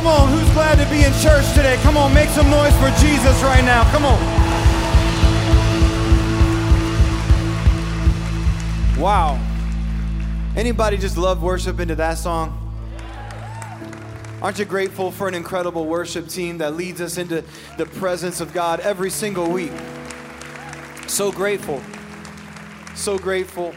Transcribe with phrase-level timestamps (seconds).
[0.00, 1.76] Come on, who's glad to be in church today?
[1.82, 3.84] Come on, make some noise for Jesus right now.
[3.92, 4.18] Come on.
[8.98, 9.38] Wow.
[10.56, 12.56] Anybody just love worship into that song?
[14.40, 17.44] Aren't you grateful for an incredible worship team that leads us into
[17.76, 19.72] the presence of God every single week?
[21.08, 21.82] So grateful.
[22.94, 23.74] So grateful.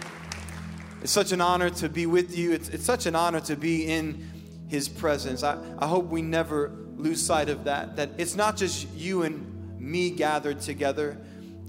[1.01, 2.53] It's such an honor to be with you.
[2.53, 4.32] It's, it's such an honor to be in
[4.68, 5.43] His presence.
[5.43, 7.96] I, I hope we never lose sight of that.
[7.96, 11.18] That it's not just you and me gathered together.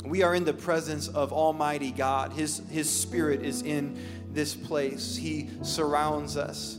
[0.05, 2.33] We are in the presence of Almighty God.
[2.33, 3.99] His, His Spirit is in
[4.33, 5.17] this place.
[5.17, 6.79] He surrounds us.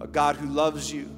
[0.00, 1.14] A God who loves you,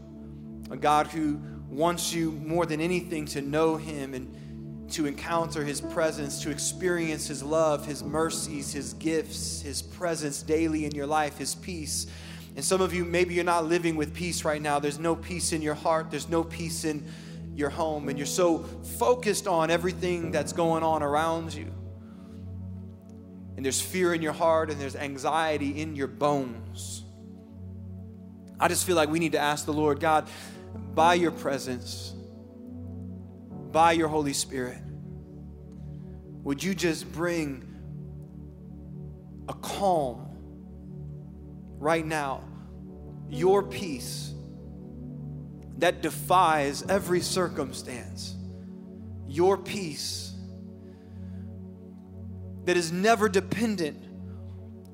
[0.71, 5.81] a God who wants you more than anything to know Him and to encounter His
[5.81, 11.39] presence, to experience His love, His mercies, His gifts, His presence daily in your life,
[11.39, 12.07] His peace.
[12.55, 14.79] And some of you, maybe you're not living with peace right now.
[14.79, 17.07] There's no peace in your heart, there's no peace in
[17.55, 18.59] your home, and you're so
[18.99, 21.73] focused on everything that's going on around you.
[23.57, 27.05] And there's fear in your heart, and there's anxiety in your bones.
[28.59, 30.29] I just feel like we need to ask the Lord, God,
[30.95, 32.15] by your presence,
[33.71, 34.79] by your Holy Spirit,
[36.45, 37.67] would you just bring
[39.49, 40.32] a calm
[41.83, 42.45] right now,
[43.29, 44.33] your peace
[45.79, 48.37] that defies every circumstance,
[49.27, 50.33] your peace
[52.67, 54.05] that is never dependent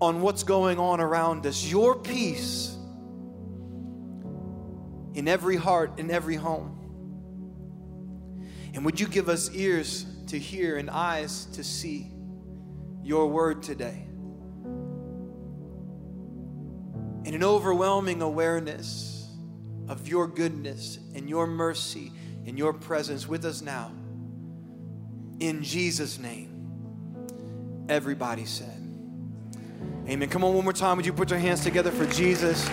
[0.00, 2.74] on what's going on around us, your peace
[5.12, 6.74] in every heart, in every home.
[8.72, 12.10] And would you give us ears to hear and eyes to see
[13.02, 14.07] your word today?
[17.28, 19.28] And an overwhelming awareness
[19.86, 22.10] of your goodness and your mercy
[22.46, 23.92] and your presence with us now.
[25.38, 27.84] In Jesus' name.
[27.86, 28.82] Everybody said,
[30.08, 30.30] Amen.
[30.30, 30.96] Come on, one more time.
[30.96, 32.66] Would you put your hands together for Jesus?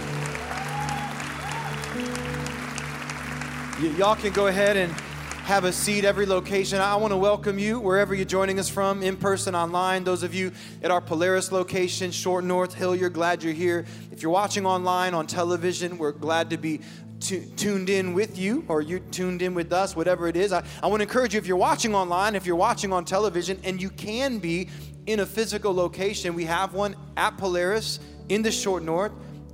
[3.81, 4.95] Y- y'all can go ahead and
[5.45, 6.81] have a seat every location.
[6.81, 10.03] I want to welcome you wherever you're joining us from, in person, online.
[10.03, 10.51] Those of you
[10.81, 13.85] at our Polaris location, Short North, Hilliard, glad you're here.
[14.11, 16.81] If you're watching online on television, we're glad to be
[17.19, 20.51] tuned in with you or you tuned in with us, whatever it is.
[20.51, 23.59] I, I want to encourage you if you're watching online, if you're watching on television,
[23.63, 24.69] and you can be
[25.05, 29.11] in a physical location, we have one at Polaris in the Short North,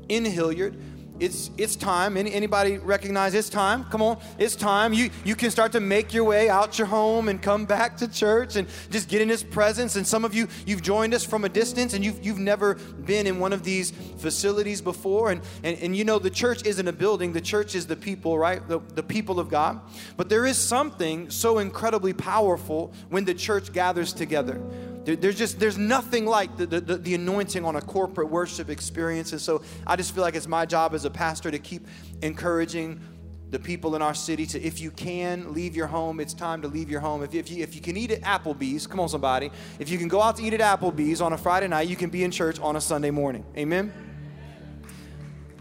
[0.08, 0.78] in Hilliard
[1.22, 2.18] it's it's time.
[2.18, 3.86] Any, anybody recognize it's time?
[3.86, 4.92] Come on, it's time.
[4.92, 8.08] You you can start to make your way out your home and come back to
[8.08, 9.96] church and just get in His presence.
[9.96, 13.28] And some of you you've joined us from a distance and you've you've never been
[13.28, 15.32] in one of these facilities before.
[15.32, 17.34] And and, and you know the church isn't a building.
[17.34, 18.68] The church is the people, right?
[18.68, 19.80] The the people of God.
[20.18, 24.60] But there is something so incredibly powerful when the church gathers together.
[25.04, 29.32] There, there's just there's nothing like the, the, the anointing on a corporate worship experience.
[29.32, 31.88] And so I just feel like it's my job as a pastor to keep
[32.22, 33.02] encouraging
[33.50, 36.20] the people in our city to if you can leave your home.
[36.20, 37.24] It's time to leave your home.
[37.24, 39.52] If, if, you, if you can eat at applebee's come on somebody.
[39.80, 42.10] If you can go out to eat at applebee's on a friday night you can
[42.10, 43.44] be in church on a sunday morning.
[43.58, 43.92] Amen?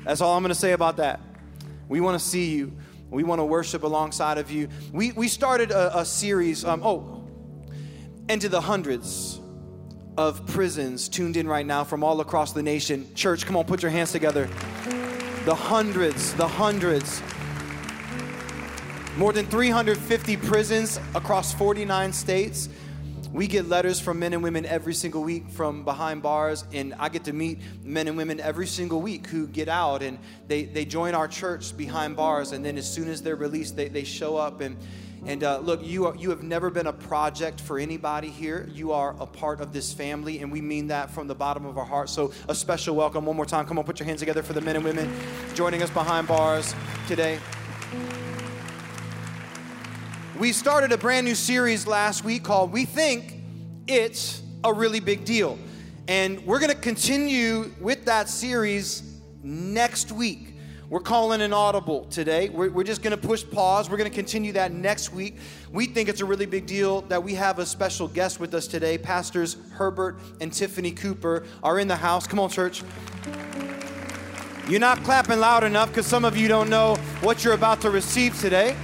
[0.04, 1.20] That's all i'm going to say about that.
[1.88, 2.72] We want to see you.
[3.10, 4.68] We want to worship alongside of you.
[4.92, 7.19] We, we started a, a series um, oh
[8.30, 9.40] and to the hundreds
[10.16, 13.12] of prisons tuned in right now from all across the nation.
[13.16, 14.48] Church, come on, put your hands together.
[15.46, 17.20] The hundreds, the hundreds.
[19.16, 22.68] More than 350 prisons across 49 states.
[23.32, 27.08] We get letters from men and women every single week from behind bars, and I
[27.08, 30.84] get to meet men and women every single week who get out and they, they
[30.84, 34.36] join our church behind bars, and then as soon as they're released, they, they show
[34.36, 34.76] up and
[35.26, 38.68] and uh, look, you, are, you have never been a project for anybody here.
[38.72, 41.76] You are a part of this family, and we mean that from the bottom of
[41.76, 42.08] our heart.
[42.08, 43.66] So, a special welcome one more time.
[43.66, 45.12] Come on, put your hands together for the men and women
[45.54, 46.74] joining us behind bars
[47.06, 47.38] today.
[50.38, 53.42] We started a brand new series last week called We Think
[53.86, 55.58] It's a Really Big Deal.
[56.08, 60.49] And we're going to continue with that series next week.
[60.90, 62.48] We're calling an audible today.
[62.48, 63.88] We're, we're just going to push pause.
[63.88, 65.36] We're going to continue that next week.
[65.70, 68.66] We think it's a really big deal that we have a special guest with us
[68.66, 68.98] today.
[68.98, 72.26] Pastors Herbert and Tiffany Cooper are in the house.
[72.26, 72.82] Come on, church.
[74.68, 77.90] You're not clapping loud enough because some of you don't know what you're about to
[77.90, 78.74] receive today.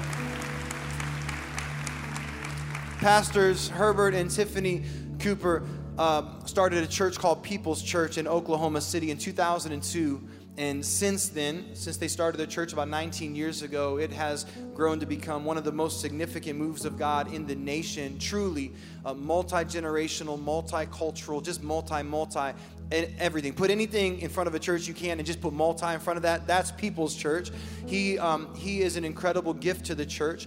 [2.98, 4.84] Pastors Herbert and Tiffany
[5.18, 5.64] Cooper
[5.98, 10.22] uh, started a church called People's Church in Oklahoma City in 2002
[10.58, 14.98] And since then, since they started the church about 19 years ago, it has grown
[15.00, 18.18] to become one of the most significant moves of God in the nation.
[18.18, 18.72] Truly,
[19.04, 22.52] multi generational, multicultural, just multi, multi,
[22.90, 23.52] everything.
[23.52, 26.16] Put anything in front of a church you can and just put multi in front
[26.16, 26.46] of that.
[26.46, 27.50] That's People's Church.
[27.84, 30.46] He, um, he is an incredible gift to the church.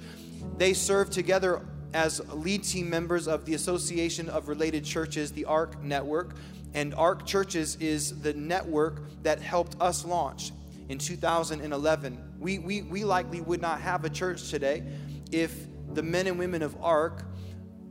[0.57, 1.61] They serve together
[1.93, 6.35] as lead team members of the Association of Related Churches, the ARC Network.
[6.73, 10.51] And ARC Churches is the network that helped us launch
[10.89, 12.35] in 2011.
[12.39, 14.83] We, we, we likely would not have a church today
[15.31, 17.25] if the men and women of ARC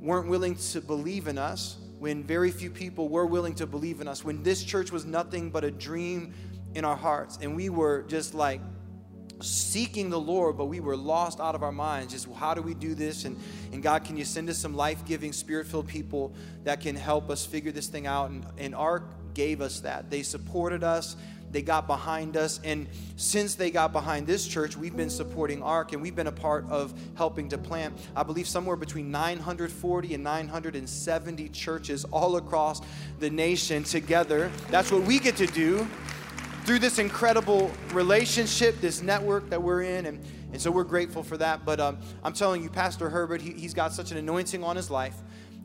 [0.00, 4.06] weren't willing to believe in us, when very few people were willing to believe in
[4.06, 6.32] us, when this church was nothing but a dream
[6.74, 8.60] in our hearts, and we were just like
[9.40, 12.12] seeking the Lord, but we were lost out of our minds.
[12.12, 13.24] Just how do we do this?
[13.24, 13.38] And,
[13.72, 16.32] and God, can you send us some life giving, spirit filled people
[16.64, 18.30] that can help us figure this thing out?
[18.30, 19.04] And, and ARC
[19.34, 20.10] gave us that.
[20.10, 21.16] They supported us,
[21.50, 22.60] they got behind us.
[22.64, 22.86] And
[23.16, 26.68] since they got behind this church, we've been supporting ARC and we've been a part
[26.68, 32.80] of helping to plant, I believe, somewhere between 940 and 970 churches all across
[33.18, 34.50] the nation together.
[34.70, 35.86] That's what we get to do
[36.64, 40.06] through this incredible relationship, this network that we're in.
[40.06, 40.20] And,
[40.52, 41.64] and so we're grateful for that.
[41.64, 44.90] But um, I'm telling you, Pastor Herbert, he, he's got such an anointing on his
[44.90, 45.16] life,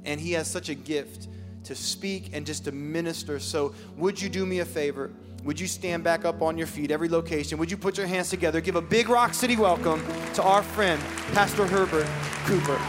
[0.05, 1.27] and he has such a gift
[1.65, 3.39] to speak and just to minister.
[3.39, 5.11] So, would you do me a favor?
[5.43, 7.57] Would you stand back up on your feet, every location?
[7.57, 8.61] Would you put your hands together?
[8.61, 10.01] Give a big Rock City welcome
[10.35, 11.01] to our friend,
[11.33, 12.07] Pastor Herbert
[12.45, 12.79] Cooper.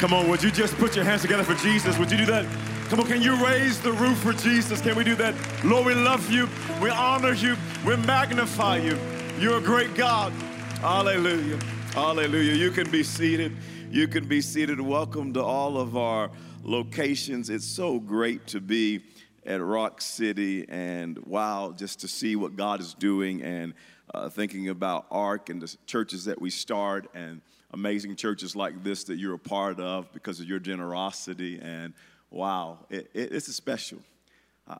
[0.00, 1.98] Come on, would you just put your hands together for Jesus?
[1.98, 2.69] Would you do that?
[2.90, 4.80] Come on, can you raise the roof for Jesus?
[4.80, 5.36] Can we do that?
[5.64, 6.48] Lord, we love you.
[6.82, 7.56] We honor you.
[7.86, 8.98] We magnify you.
[9.38, 10.32] You're a great God.
[10.80, 11.60] Hallelujah.
[11.92, 12.54] Hallelujah.
[12.54, 13.56] You can be seated.
[13.92, 14.80] You can be seated.
[14.80, 16.32] Welcome to all of our
[16.64, 17.48] locations.
[17.48, 19.04] It's so great to be
[19.46, 23.72] at Rock City and wow, just to see what God is doing and
[24.12, 27.40] uh, thinking about ARC and the churches that we start and
[27.72, 31.94] amazing churches like this that you're a part of because of your generosity and
[32.30, 33.98] wow, it, it, it's special.
[34.66, 34.76] Uh,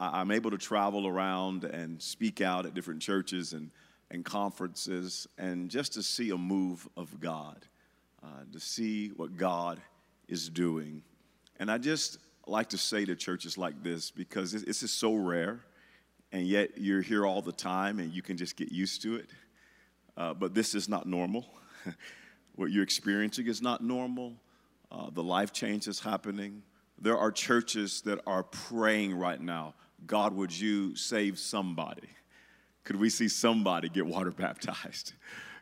[0.00, 3.70] I'm able to travel around and speak out at different churches and,
[4.10, 7.66] and conferences, and just to see a move of God,
[8.22, 9.78] uh, to see what God
[10.26, 11.02] is doing.
[11.58, 15.60] And I just like to say to churches like this because this is so rare,
[16.32, 19.30] and yet you're here all the time and you can just get used to it.
[20.16, 21.46] Uh, but this is not normal.
[22.54, 24.34] what you're experiencing is not normal.
[24.90, 26.62] Uh, the life change is happening.
[27.00, 29.74] There are churches that are praying right now
[30.06, 32.08] God, would you save somebody?
[32.84, 35.12] Could we see somebody get water baptized?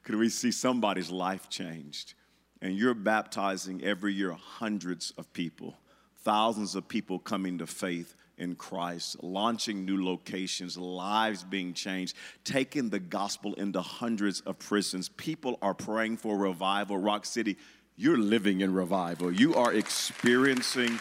[0.05, 2.15] Could we see somebody's life changed?
[2.63, 5.77] And you're baptizing every year hundreds of people,
[6.23, 12.89] thousands of people coming to faith in Christ, launching new locations, lives being changed, taking
[12.89, 15.09] the gospel into hundreds of prisons.
[15.09, 16.97] People are praying for revival.
[16.97, 17.57] Rock City,
[17.97, 19.33] you're living in revival.
[19.33, 21.01] You are experiencing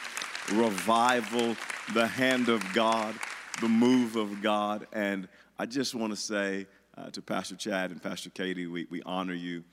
[0.51, 1.55] revival,
[1.93, 3.15] the hand of God,
[3.61, 4.87] the move of God.
[4.93, 5.27] And
[5.57, 6.67] I just want to say
[6.97, 9.63] uh, to Pastor Chad and Pastor Katie, we, we honor you,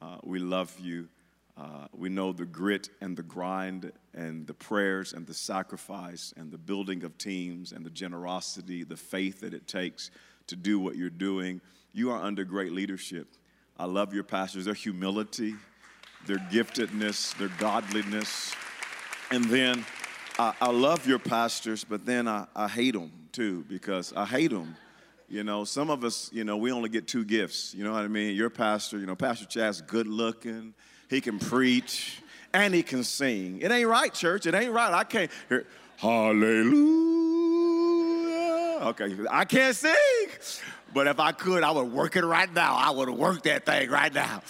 [0.00, 1.08] uh, we love you.
[1.56, 6.50] Uh, we know the grit and the grind and the prayers and the sacrifice and
[6.50, 10.10] the building of teams and the generosity, the faith that it takes
[10.46, 11.60] to do what you're doing.
[11.92, 13.28] You are under great leadership.
[13.78, 15.54] I love your pastors, their humility,
[16.26, 18.54] their giftedness, their godliness.
[19.30, 19.84] And then
[20.38, 24.50] I, I love your pastors, but then I, I hate them too because I hate
[24.50, 24.76] them.
[25.28, 27.74] You know, some of us, you know, we only get two gifts.
[27.74, 28.34] You know what I mean?
[28.34, 30.74] Your pastor, you know, Pastor Chad's good looking,
[31.08, 32.20] he can preach,
[32.52, 33.60] and he can sing.
[33.60, 34.46] It ain't right, church.
[34.46, 34.92] It ain't right.
[34.92, 35.66] I can't hear,
[35.98, 36.80] hallelujah.
[38.88, 39.94] Okay, I can't sing.
[40.92, 42.74] But if I could, I would work it right now.
[42.74, 44.42] I would work that thing right now.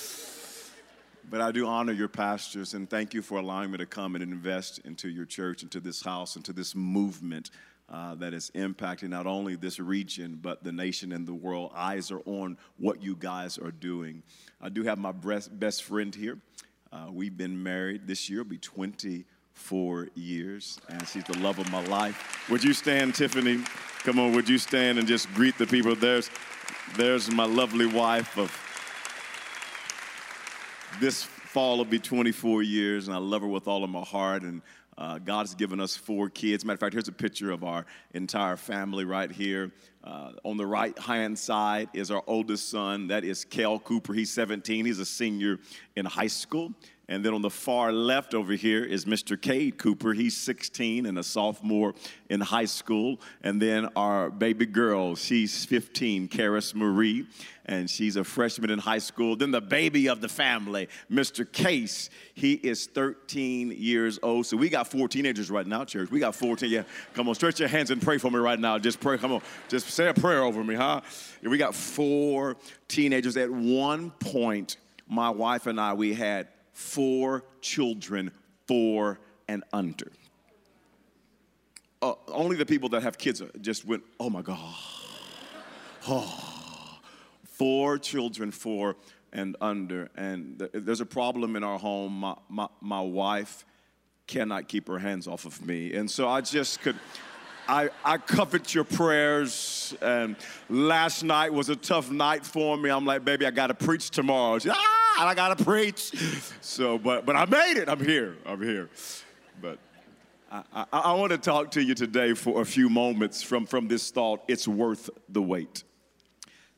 [1.31, 4.23] But I do honor your pastors and thank you for allowing me to come and
[4.23, 7.51] invest into your church, into this house, into this movement
[7.89, 11.71] uh, that is impacting not only this region, but the nation and the world.
[11.73, 14.25] Eyes are on what you guys are doing.
[14.61, 16.37] I do have my best friend here.
[16.93, 21.71] Uh, we've been married this year, will be 24 years, and she's the love of
[21.71, 22.49] my life.
[22.51, 23.63] Would you stand, Tiffany?
[24.01, 25.95] Come on, would you stand and just greet the people?
[25.95, 26.29] There's,
[26.97, 28.51] there's my lovely wife of
[31.01, 34.43] this fall will be 24 years, and I love her with all of my heart.
[34.43, 34.61] And
[34.99, 36.63] uh, God's given us four kids.
[36.63, 39.73] Matter of fact, here's a picture of our entire family right here.
[40.05, 43.09] Uh, on the right hand side is our oldest son.
[43.09, 44.13] That is Kel Cooper.
[44.13, 44.85] He's 17.
[44.85, 45.59] He's a senior
[45.97, 46.75] in high school.
[47.11, 49.39] And then on the far left over here is Mr.
[49.39, 50.13] Cade Cooper.
[50.13, 51.93] He's 16 and a sophomore
[52.29, 53.21] in high school.
[53.43, 57.27] And then our baby girl, she's 15, Karis Marie,
[57.67, 59.35] and she's a freshman in high school.
[59.35, 61.51] Then the baby of the family, Mr.
[61.51, 64.47] Case, he is 13 years old.
[64.47, 66.13] So we got four teenagers right now, church.
[66.13, 66.71] We got 14.
[66.71, 68.79] Yeah, come on, stretch your hands and pray for me right now.
[68.79, 69.19] Just pray.
[69.19, 71.01] Come on, just say a prayer over me, huh?
[71.43, 73.37] We got four teenagers.
[73.37, 74.77] At one point,
[75.09, 78.31] my wife and I, we had four children,
[78.67, 80.11] four and under.
[82.03, 84.75] Uh, only the people that have kids just went, oh my God.
[87.45, 88.97] Four children, four
[89.35, 90.09] and under.
[90.17, 92.21] And th- there's a problem in our home.
[92.21, 93.67] My, my, my wife
[94.27, 95.93] cannot keep her hands off of me.
[95.93, 96.97] And so I just could.
[97.69, 99.95] I, I covet your prayers.
[100.01, 100.37] And
[100.71, 102.89] last night was a tough night for me.
[102.89, 104.59] I'm like, baby, I got to preach tomorrow.
[104.59, 105.00] She, ah!
[105.19, 106.13] I gotta preach.
[106.61, 107.89] So, but but I made it.
[107.89, 108.37] I'm here.
[108.47, 108.89] I'm here.
[109.61, 109.79] But
[110.51, 113.87] I, I, I want to talk to you today for a few moments from, from
[113.87, 114.43] this thought.
[114.49, 115.85] It's worth the wait.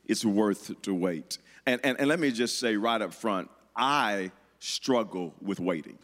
[0.05, 1.39] It's worth to wait.
[1.65, 5.97] And, and, and let me just say right up front, I struggle with waiting.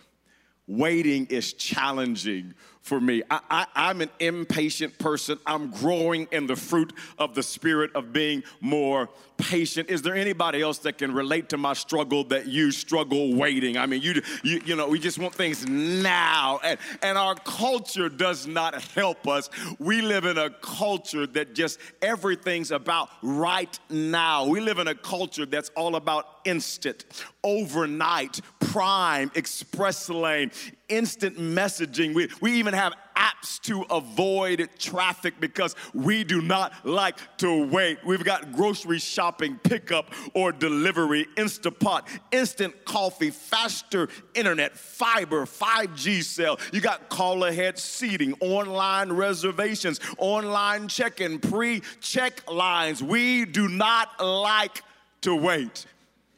[0.70, 3.24] Waiting is challenging for me.
[3.30, 5.40] I, am an impatient person.
[5.46, 9.90] I'm growing in the fruit of the spirit of being more patient.
[9.90, 13.78] Is there anybody else that can relate to my struggle that you struggle waiting?
[13.78, 16.60] I mean, you, you, you know, we just want things now.
[16.64, 19.50] And, and our culture does not help us.
[19.78, 24.46] We live in a culture that just everything's about right now.
[24.46, 27.06] We live in a culture that's all about instant,
[27.44, 30.52] overnight, prime, express lane,
[30.90, 32.14] instant messaging.
[32.14, 37.98] We, we even have apps to avoid traffic because we do not like to wait.
[38.06, 46.60] We've got grocery shopping, pickup or delivery, Instapot, instant coffee, faster internet, fiber, 5G cell.
[46.72, 53.02] You got call ahead seating, online reservations, online check in, pre check lines.
[53.02, 54.84] We do not like
[55.22, 55.88] to wait.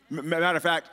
[0.09, 0.89] Matter of fact,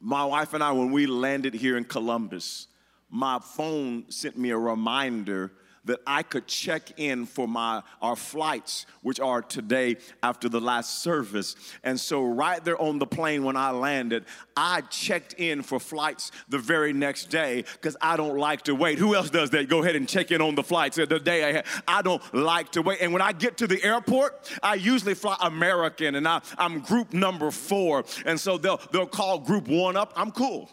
[0.00, 2.68] my wife and I, when we landed here in Columbus,
[3.10, 5.52] my phone sent me a reminder
[5.86, 11.02] that I could check in for my our flights, which are today after the last
[11.02, 11.56] service.
[11.82, 14.24] And so right there on the plane when I landed,
[14.56, 18.98] I checked in for flights the very next day because I don't like to wait.
[18.98, 19.68] Who else does that?
[19.68, 21.66] Go ahead and check in on the flights the day I had.
[21.88, 23.00] I don't like to wait.
[23.00, 27.12] And when I get to the airport, I usually fly American and I, I'm group
[27.12, 28.04] number four.
[28.24, 30.12] And so they'll they'll call group one up.
[30.16, 30.70] I'm cool.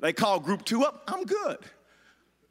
[0.00, 1.58] They call group two up, I'm good.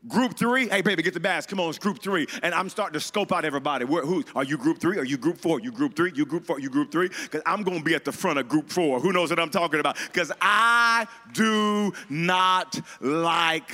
[0.07, 1.45] Group three, hey baby, get the bass.
[1.45, 2.27] Come on, it's group three.
[2.43, 3.83] And I'm starting to scope out everybody.
[3.83, 4.57] Where, who are you?
[4.57, 4.97] Group three?
[4.97, 5.59] Are you group four?
[5.59, 6.11] You group three?
[6.15, 6.59] You group four?
[6.59, 7.09] You group three?
[7.09, 8.99] Because I'm going to be at the front of group four.
[8.99, 9.97] Who knows what I'm talking about?
[10.11, 13.71] Because I do not like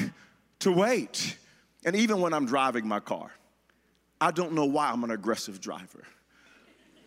[0.59, 1.37] to wait.
[1.85, 3.31] And even when I'm driving my car,
[4.21, 6.03] I don't know why I'm an aggressive driver.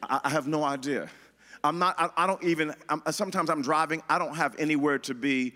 [0.02, 1.08] I, I have no idea.
[1.64, 1.94] I'm not.
[1.98, 2.74] I, I don't even.
[2.88, 4.02] I'm, sometimes I'm driving.
[4.08, 5.54] I don't have anywhere to be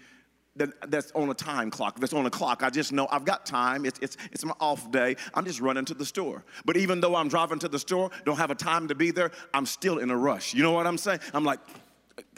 [0.56, 2.62] that, that's on a time clock, that's on a clock.
[2.62, 3.84] I just know I've got time.
[3.84, 5.16] It's, it's, it's my off day.
[5.34, 6.44] I'm just running to the store.
[6.64, 9.30] But even though I'm driving to the store, don't have a time to be there,
[9.54, 10.54] I'm still in a rush.
[10.54, 11.20] You know what I'm saying?
[11.32, 11.60] I'm like,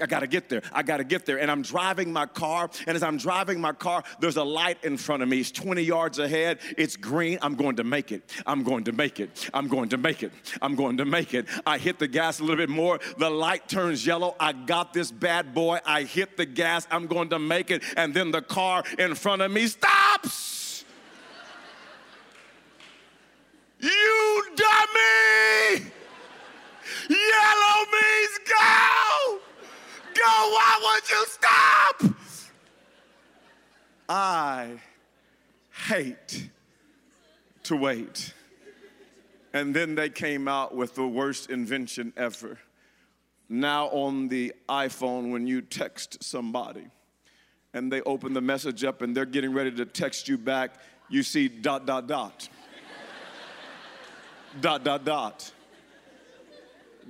[0.00, 0.62] I gotta get there.
[0.72, 1.38] I gotta get there.
[1.38, 2.70] And I'm driving my car.
[2.86, 5.40] And as I'm driving my car, there's a light in front of me.
[5.40, 6.58] It's 20 yards ahead.
[6.76, 7.38] It's green.
[7.42, 8.30] I'm going to make it.
[8.46, 9.50] I'm going to make it.
[9.54, 10.32] I'm going to make it.
[10.60, 11.46] I'm going to make it.
[11.66, 12.98] I hit the gas a little bit more.
[13.18, 14.36] The light turns yellow.
[14.38, 15.78] I got this bad boy.
[15.84, 16.86] I hit the gas.
[16.90, 17.82] I'm going to make it.
[17.96, 20.62] And then the car in front of me stops.
[23.82, 25.90] you dummy!
[27.08, 29.40] Yellow means go!
[30.14, 32.16] Go, why would you stop?
[34.08, 34.80] I
[35.88, 36.50] hate
[37.64, 38.34] to wait.
[39.52, 42.58] And then they came out with the worst invention ever.
[43.48, 46.86] Now, on the iPhone, when you text somebody
[47.74, 50.74] and they open the message up and they're getting ready to text you back,
[51.10, 52.48] you see dot, dot, dot.
[54.60, 55.52] dot, dot, dot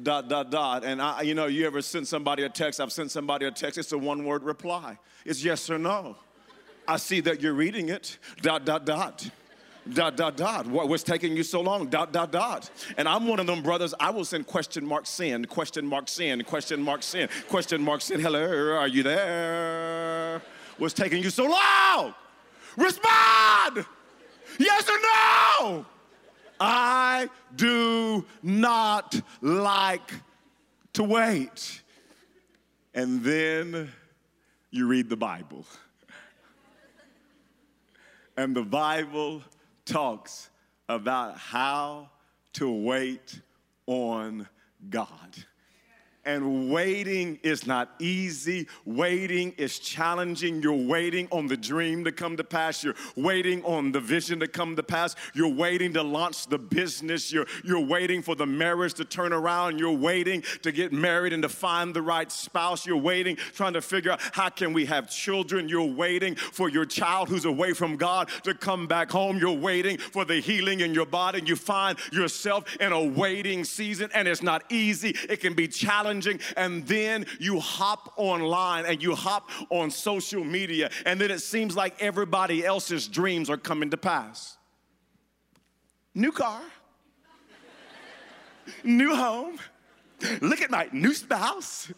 [0.01, 0.85] dot, dot, dot.
[0.85, 2.81] And I, you know, you ever send somebody a text?
[2.81, 3.79] I've sent somebody a text.
[3.79, 4.99] It's a one word reply.
[5.25, 6.17] It's yes or no.
[6.87, 8.19] I see that you're reading it.
[8.41, 9.29] Dot, dot, dot.
[9.93, 10.67] Dot, dot, dot.
[10.67, 11.89] What was taking you so long?
[11.89, 12.71] Dot, dot, dot.
[12.97, 16.47] And I'm one of them brothers, I will send question mark send, question mark send,
[16.47, 18.23] question mark send, question mark send.
[18.23, 20.41] Hello, are you there?
[20.79, 22.15] What's taking you so long?
[22.77, 23.85] Respond!
[24.59, 24.99] Yes or
[25.71, 25.87] no?
[26.61, 30.13] I do not like
[30.93, 31.83] to wait.
[32.95, 33.91] And then
[34.71, 35.67] you read the Bible.
[38.37, 39.43] And the Bible
[39.85, 40.51] talks
[40.89, 42.11] about how
[42.55, 43.41] to wait
[43.87, 44.49] on
[44.89, 45.09] God.
[46.25, 48.69] And waiting is not easy.
[48.85, 50.63] Waiting is challenging.
[50.63, 52.85] You're waiting on the dream to come to pass.
[52.85, 55.17] You're waiting on the vision to come to pass.
[55.35, 57.33] You're waiting to launch the business.
[57.33, 59.81] You're, you're waiting for the marriage to turn around.
[59.81, 62.87] You're waiting to get married and to find the right spouse.
[62.87, 65.69] You're waiting, trying to figure out how can we have children.
[65.69, 69.39] You're waiting for your child who's away from God to come back home.
[69.39, 71.43] You're waiting for the healing in your body.
[71.45, 75.17] You find yourself in a waiting season, and it's not easy.
[75.29, 80.45] It can be challenging challenging, and then you hop online and you hop on social
[80.45, 84.57] media, and then it seems like everybody else's dreams are coming to pass.
[86.15, 86.61] New car,
[88.85, 89.59] new home,
[90.41, 91.91] look at my new spouse,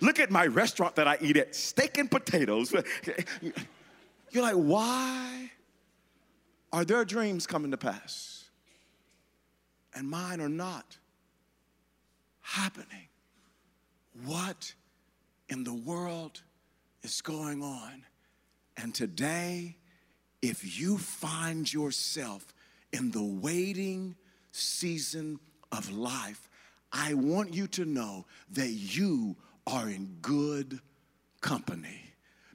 [0.00, 2.72] look at my restaurant that I eat at, steak and potatoes.
[4.30, 5.50] You're like, why
[6.72, 8.44] are their dreams coming to pass?
[9.92, 10.96] And mine are not
[12.42, 13.09] happening.
[14.24, 14.74] What
[15.48, 16.42] in the world
[17.02, 18.04] is going on?
[18.76, 19.76] And today,
[20.42, 22.54] if you find yourself
[22.92, 24.16] in the waiting
[24.52, 25.38] season
[25.70, 26.48] of life,
[26.92, 29.36] I want you to know that you
[29.66, 30.80] are in good
[31.40, 32.00] company.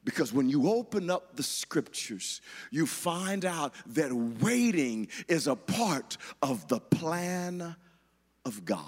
[0.04, 6.18] Because when you open up the scriptures, you find out that waiting is a part
[6.42, 7.76] of the plan
[8.46, 8.86] of God.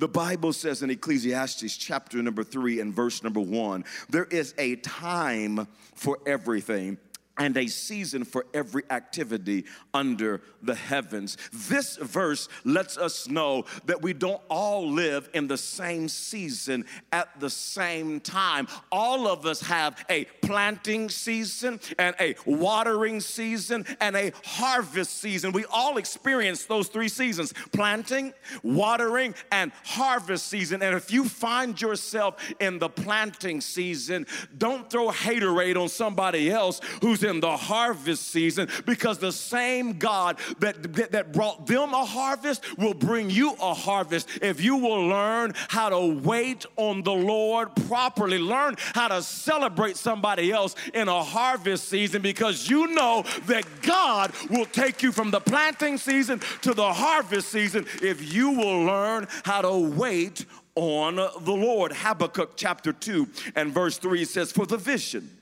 [0.00, 4.76] The Bible says in Ecclesiastes chapter number three and verse number one, there is a
[4.76, 6.96] time for everything
[7.40, 11.38] and a season for every activity under the heavens.
[11.70, 17.28] This verse lets us know that we don't all live in the same season at
[17.40, 18.68] the same time.
[18.92, 25.52] All of us have a planting season and a watering season and a harvest season.
[25.52, 30.82] We all experience those three seasons planting, watering, and harvest season.
[30.82, 34.26] And if you find yourself in the planting season,
[34.58, 40.38] don't throw haterade on somebody else who's in the harvest season because the same God
[40.58, 45.52] that, that brought them a harvest will bring you a harvest if you will learn
[45.68, 48.38] how to wait on the Lord properly.
[48.38, 54.32] Learn how to celebrate somebody else in a harvest season because you know that God
[54.48, 59.28] will take you from the planting season to the harvest season if you will learn
[59.44, 61.92] how to wait on the Lord.
[61.92, 65.38] Habakkuk chapter 2 and verse 3 says, For the vision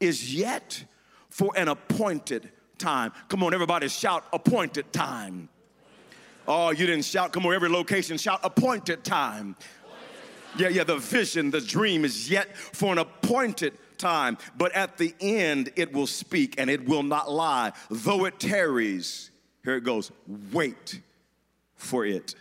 [0.00, 0.84] is yet
[1.30, 3.12] for an appointed time.
[3.28, 5.48] Come on, everybody shout appointed time.
[6.46, 7.32] Oh, you didn't shout.
[7.32, 9.56] Come on, every location shout appointed time.
[10.56, 15.14] Yeah, yeah, the vision, the dream is yet for an appointed time, but at the
[15.20, 17.72] end it will speak and it will not lie.
[17.90, 19.30] Though it tarries,
[19.62, 20.10] here it goes,
[20.52, 21.00] wait
[21.74, 22.34] for it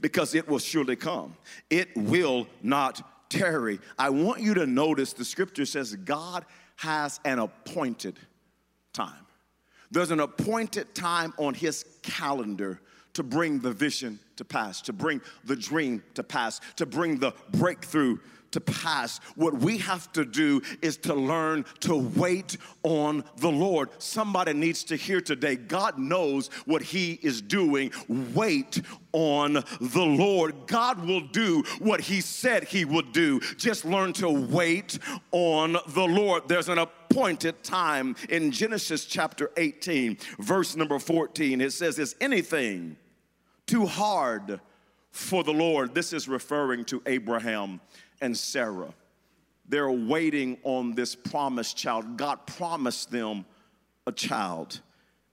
[0.00, 1.34] because it will surely come.
[1.70, 3.80] It will not tarry.
[3.98, 6.44] I want you to notice the scripture says God
[6.76, 8.18] has an appointed
[8.94, 9.26] time.
[9.90, 12.80] There's an appointed time on his calendar
[13.12, 17.32] to bring the vision to pass, to bring the dream to pass, to bring the
[17.52, 18.18] breakthrough
[18.54, 19.18] to pass.
[19.34, 23.90] What we have to do is to learn to wait on the Lord.
[23.98, 27.90] Somebody needs to hear today God knows what He is doing.
[28.32, 28.80] Wait
[29.12, 30.54] on the Lord.
[30.68, 33.40] God will do what He said He would do.
[33.56, 35.00] Just learn to wait
[35.32, 36.46] on the Lord.
[36.46, 36.78] There's an
[37.14, 41.60] appointed time in Genesis chapter 18, verse number 14.
[41.60, 42.96] It says, Is anything
[43.66, 44.58] too hard
[45.12, 45.94] for the Lord?
[45.94, 47.80] This is referring to Abraham
[48.20, 48.92] and Sarah.
[49.68, 52.16] They're waiting on this promised child.
[52.16, 53.44] God promised them
[54.08, 54.80] a child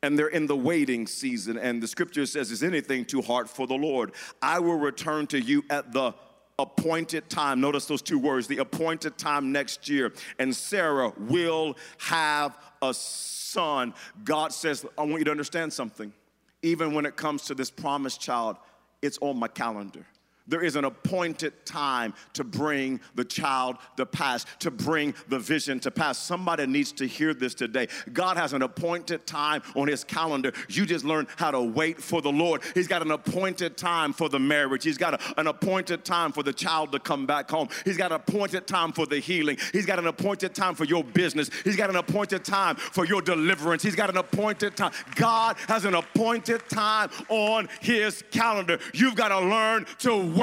[0.04, 1.58] and they're in the waiting season.
[1.58, 4.12] And the scripture says, Is anything too hard for the Lord?
[4.40, 6.14] I will return to you at the
[6.62, 7.62] appointed time.
[7.62, 10.14] Notice those two words the appointed time next year.
[10.40, 13.94] And Sarah will have a son.
[14.24, 16.14] God says, I want you to understand something.
[16.62, 18.58] Even when it comes to this promised child,
[19.02, 20.06] it's on my calendar.
[20.52, 25.80] There is an appointed time to bring the child to pass, to bring the vision
[25.80, 26.18] to pass.
[26.18, 27.88] Somebody needs to hear this today.
[28.12, 30.52] God has an appointed time on his calendar.
[30.68, 32.64] You just learn how to wait for the Lord.
[32.74, 34.84] He's got an appointed time for the marriage.
[34.84, 37.70] He's got a, an appointed time for the child to come back home.
[37.86, 39.58] He's got an appointed time for the healing.
[39.72, 41.50] He's got an appointed time for your business.
[41.64, 43.84] He's got an appointed time for your deliverance.
[43.84, 44.92] He's got an appointed time.
[45.16, 48.80] God has an appointed time on his calendar.
[48.94, 50.41] You've got to learn to wait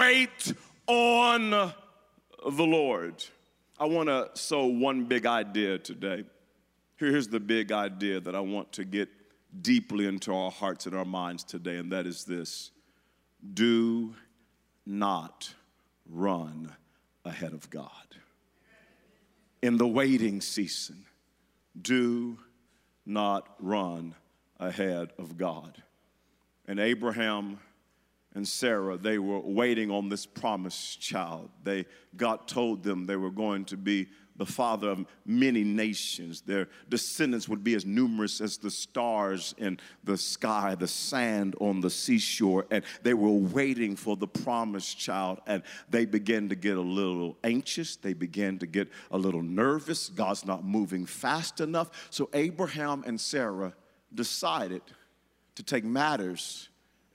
[0.86, 1.72] on the
[2.64, 3.24] Lord.
[3.80, 6.22] I want to sow one big idea today.
[6.94, 9.08] Here's the big idea that I want to get
[9.60, 12.70] deeply into our hearts and our minds today, and that is this
[13.54, 14.14] do
[14.86, 15.52] not
[16.08, 16.72] run
[17.24, 17.90] ahead of God.
[19.62, 21.06] In the waiting season,
[21.82, 22.38] do
[23.04, 24.14] not run
[24.60, 25.82] ahead of God.
[26.68, 27.58] And Abraham
[28.38, 31.50] and Sarah, they were waiting on this promised child.
[31.64, 36.40] They, God told them they were going to be the father of many nations.
[36.42, 41.80] Their descendants would be as numerous as the stars in the sky, the sand on
[41.80, 42.64] the seashore.
[42.70, 45.40] And they were waiting for the promised child.
[45.48, 47.96] And they began to get a little anxious.
[47.96, 50.10] They began to get a little nervous.
[50.10, 52.08] God's not moving fast enough.
[52.10, 53.74] So Abraham and Sarah
[54.14, 54.82] decided
[55.56, 56.67] to take matters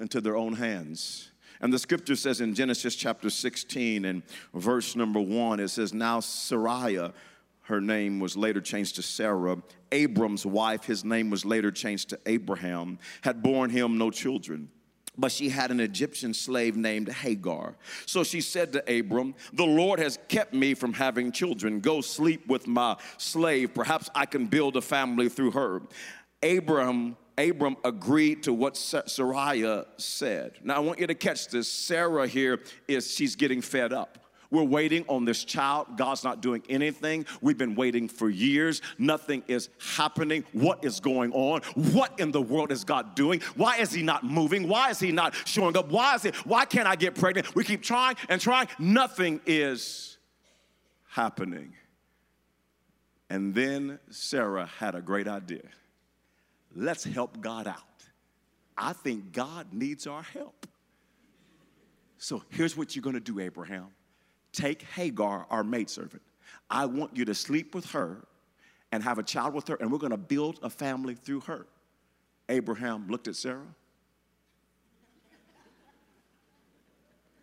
[0.03, 1.31] into their own hands.
[1.61, 4.21] And the scripture says in Genesis chapter 16 and
[4.53, 6.99] verse number one, it says, Now Sarai,
[7.63, 9.57] her name was later changed to Sarah,
[9.93, 14.69] Abram's wife, his name was later changed to Abraham, had borne him no children.
[15.17, 17.77] But she had an Egyptian slave named Hagar.
[18.07, 21.79] So she said to Abram, The Lord has kept me from having children.
[21.79, 23.73] Go sleep with my slave.
[23.73, 25.83] Perhaps I can build a family through her.
[26.41, 30.53] Abram Abram agreed to what Sarai said.
[30.63, 31.67] Now I want you to catch this.
[31.67, 34.19] Sarah here is she's getting fed up.
[34.51, 35.97] We're waiting on this child.
[35.97, 37.25] God's not doing anything.
[37.41, 38.83] We've been waiting for years.
[38.99, 40.43] Nothing is happening.
[40.51, 41.61] What is going on?
[41.73, 43.41] What in the world is God doing?
[43.55, 44.67] Why is He not moving?
[44.67, 45.89] Why is He not showing up?
[45.89, 46.35] Why is it?
[46.45, 47.55] Why can't I get pregnant?
[47.55, 48.67] We keep trying and trying.
[48.77, 50.19] Nothing is
[51.07, 51.73] happening.
[53.31, 55.63] And then Sarah had a great idea
[56.75, 57.77] let's help God out.
[58.77, 60.67] I think God needs our help.
[62.17, 63.87] So here's what you're going to do, Abraham.
[64.51, 66.21] Take Hagar, our maidservant.
[66.69, 68.25] I want you to sleep with her
[68.91, 71.65] and have a child with her, and we're going to build a family through her.
[72.49, 73.61] Abraham looked at Sarah.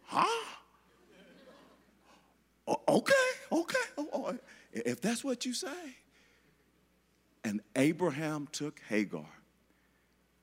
[0.05, 0.27] Huh?
[2.88, 3.12] okay,
[3.53, 3.79] okay.
[3.99, 4.38] Oh, oh,
[4.73, 5.97] if that's what you say.
[7.44, 9.26] And Abraham took Hagar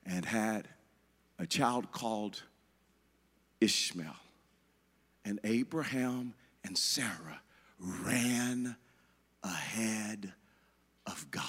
[0.05, 0.67] and had
[1.38, 2.41] a child called
[3.62, 4.15] Ishmael.
[5.25, 6.33] And Abraham
[6.63, 7.41] and Sarah
[7.79, 8.75] ran
[9.43, 10.33] ahead
[11.05, 11.43] of God.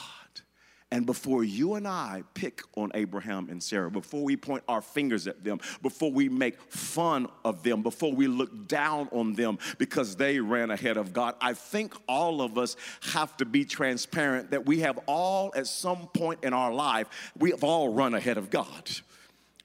[0.91, 5.27] And before you and I pick on Abraham and Sarah, before we point our fingers
[5.27, 10.17] at them, before we make fun of them, before we look down on them because
[10.17, 12.77] they ran ahead of God, I think all of us
[13.13, 17.51] have to be transparent that we have all, at some point in our life, we
[17.51, 18.91] have all run ahead of God.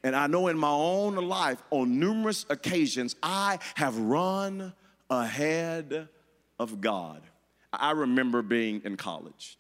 [0.04, 4.74] And I know in my own life, on numerous occasions, I have run
[5.10, 6.10] ahead
[6.60, 7.22] of God.
[7.72, 9.58] I remember being in college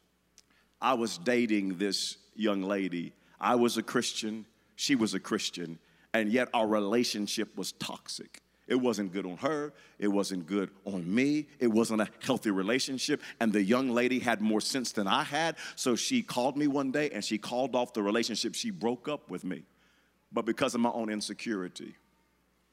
[0.84, 3.13] I was dating this young lady.
[3.39, 5.80] I was a Christian, she was a Christian,
[6.13, 8.41] and yet our relationship was toxic.
[8.67, 9.74] It wasn't good on her.
[10.00, 11.48] It wasn't good on me.
[11.60, 13.22] It wasn't a healthy relationship.
[13.39, 15.58] And the young lady had more sense than I had.
[15.76, 18.56] So she called me one day and she called off the relationship.
[18.56, 19.63] She broke up with me.
[20.32, 21.96] But because of my own insecurity,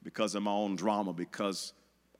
[0.03, 1.73] because of my own drama, because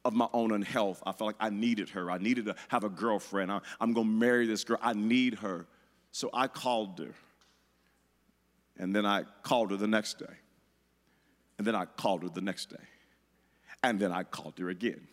[0.05, 2.11] of my own unhealth, I felt like I needed her.
[2.11, 3.53] I needed to have a girlfriend.
[3.53, 4.79] I, am going to marry this girl.
[4.83, 5.67] I need her.
[6.13, 7.15] So I called her.
[8.79, 10.35] And then I called her the next day.
[11.59, 12.85] And then I called her the next day.
[13.83, 15.07] And then I called her again.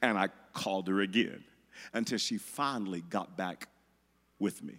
[0.00, 1.44] And I called her again
[1.92, 3.68] until she finally got back
[4.38, 4.74] with me.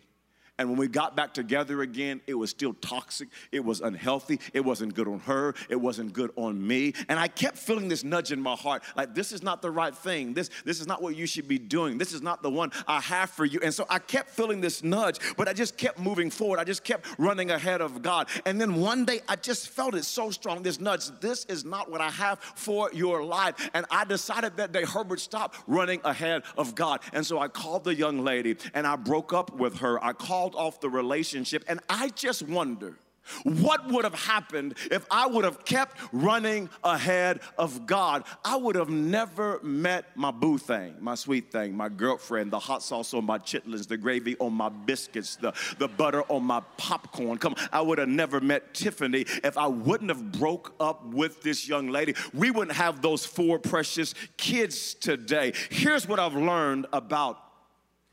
[0.59, 3.29] And when we got back together again, it was still toxic.
[3.51, 4.39] It was unhealthy.
[4.53, 5.55] It wasn't good on her.
[5.67, 6.93] It wasn't good on me.
[7.09, 9.95] And I kept feeling this nudge in my heart like, this is not the right
[9.95, 10.35] thing.
[10.35, 11.97] This, this is not what you should be doing.
[11.97, 13.59] This is not the one I have for you.
[13.63, 16.59] And so I kept feeling this nudge, but I just kept moving forward.
[16.59, 18.27] I just kept running ahead of God.
[18.45, 21.09] And then one day I just felt it so strong this nudge.
[21.19, 23.71] This is not what I have for your life.
[23.73, 27.01] And I decided that day, Herbert, stop running ahead of God.
[27.11, 30.03] And so I called the young lady and I broke up with her.
[30.03, 31.63] I called called off the relationship.
[31.67, 32.95] And I just wonder
[33.43, 38.25] what would have happened if I would have kept running ahead of God?
[38.43, 42.83] I would have never met my boo thing, my sweet thing, my girlfriend, the hot
[42.83, 47.37] sauce on my chitlins, the gravy on my biscuits, the, the butter on my popcorn.
[47.37, 51.41] Come on, I would have never met Tiffany if I wouldn't have broke up with
[51.43, 52.15] this young lady.
[52.33, 55.53] We wouldn't have those four precious kids today.
[55.69, 57.39] Here's what I've learned about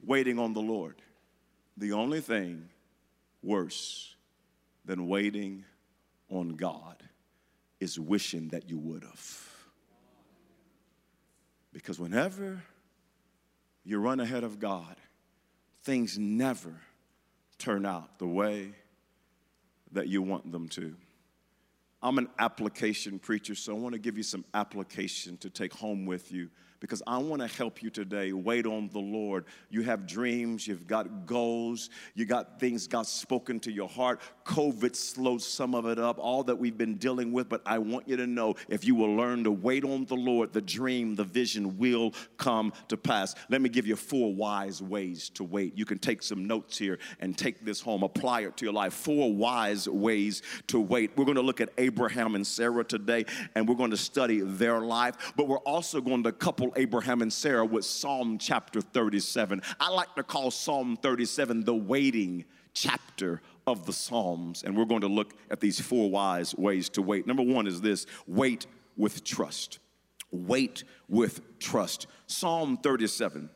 [0.06, 1.02] waiting on the Lord.
[1.76, 2.68] The only thing
[3.42, 4.14] worse
[4.84, 5.64] than waiting
[6.28, 7.02] on God
[7.78, 9.48] is wishing that you would have.
[11.72, 12.62] Because whenever
[13.84, 14.96] you run ahead of God,
[15.82, 16.74] things never
[17.58, 18.72] turn out the way
[19.92, 20.94] that you want them to.
[22.02, 26.06] I'm an application preacher, so I want to give you some application to take home
[26.06, 26.50] with you
[26.80, 28.32] because I want to help you today.
[28.32, 29.44] Wait on the Lord.
[29.68, 34.20] You have dreams, you've got goals, you got things God's spoken to your heart.
[34.44, 38.08] COVID slowed some of it up, all that we've been dealing with, but I want
[38.08, 41.24] you to know if you will learn to wait on the Lord, the dream, the
[41.24, 43.34] vision will come to pass.
[43.48, 45.76] Let me give you four wise ways to wait.
[45.76, 48.94] You can take some notes here and take this home, apply it to your life.
[48.94, 51.12] Four wise ways to wait.
[51.16, 54.80] We're going to look at Abraham and Sarah today, and we're going to study their
[54.80, 59.62] life, but we're also going to couple Abraham and Sarah with Psalm chapter 37.
[59.78, 64.62] I like to call Psalm 37 the waiting chapter of the Psalms.
[64.62, 67.26] And we're going to look at these four wise ways to wait.
[67.26, 69.78] Number one is this wait with trust.
[70.30, 72.06] Wait with trust.
[72.26, 73.50] Psalm 37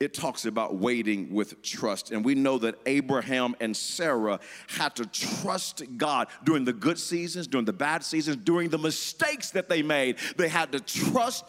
[0.00, 2.12] it talks about waiting with trust.
[2.12, 7.48] And we know that Abraham and Sarah had to trust God during the good seasons,
[7.48, 10.16] during the bad seasons, during the mistakes that they made.
[10.36, 11.46] They had to trust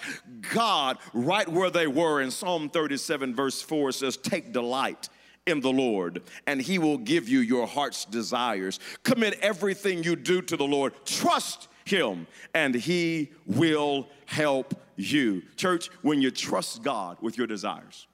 [0.53, 2.21] God right where they were.
[2.21, 5.09] In Psalm 37, verse 4, says, Take delight
[5.45, 8.79] in the Lord, and he will give you your heart's desires.
[9.03, 10.93] Commit everything you do to the Lord.
[11.05, 15.43] Trust him, and he will help you.
[15.55, 18.07] Church, when you trust God with your desires,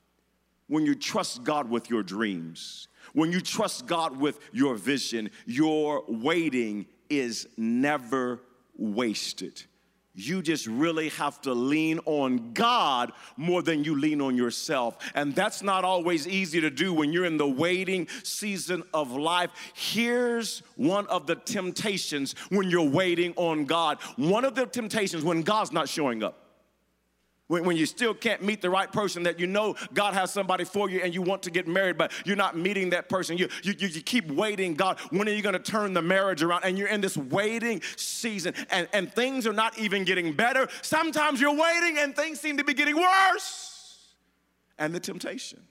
[0.67, 6.03] when you trust God with your dreams, when you trust God with your vision, your
[6.07, 8.41] waiting is never
[8.77, 9.63] wasted.
[10.17, 14.97] You just really have to lean on God more than you lean on yourself.
[15.13, 19.51] And that's not always easy to do when you're in the waiting season of life.
[19.73, 23.97] Here's one of the temptations when you're waiting on God.
[24.15, 26.44] One of the temptations when God's not showing up.
[27.47, 30.63] When, when, you still can't meet the right person that you know God has somebody
[30.63, 33.37] for you and you want to get married, but you're not meeting that person.
[33.37, 36.63] You, you, you keep waiting, God, when are you going to turn the marriage around?
[36.63, 40.67] And you're in this waiting season and, and things are not even getting better.
[40.81, 44.15] Sometimes you're waiting and things seem to be getting worse.
[44.79, 45.61] And the temptation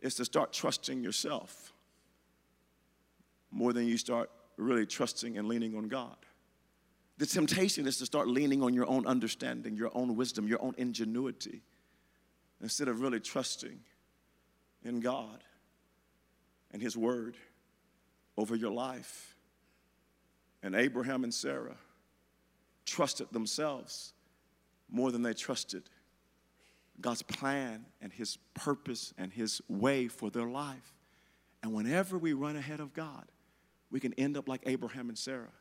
[0.00, 1.72] is to start trusting yourself
[3.50, 6.16] more than you start really trusting and leaning on God.
[7.18, 10.74] The temptation is to start leaning on your own understanding, your own wisdom, your own
[10.78, 11.62] ingenuity,
[12.62, 13.80] instead of really trusting
[14.84, 15.42] in God
[16.70, 17.36] and His Word
[18.36, 19.36] over your life.
[20.62, 21.76] And Abraham and Sarah
[22.86, 24.12] trusted themselves
[24.88, 25.82] more than they trusted
[27.00, 30.94] God's plan and His purpose and His way for their life.
[31.64, 33.24] And whenever we run ahead of God,
[33.90, 35.52] we can end up like Abraham and Sarah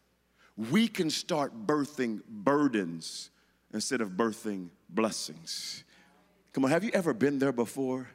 [0.57, 3.29] we can start birthing burdens
[3.73, 5.83] instead of birthing blessings.
[6.53, 8.07] Come on, have you ever been there before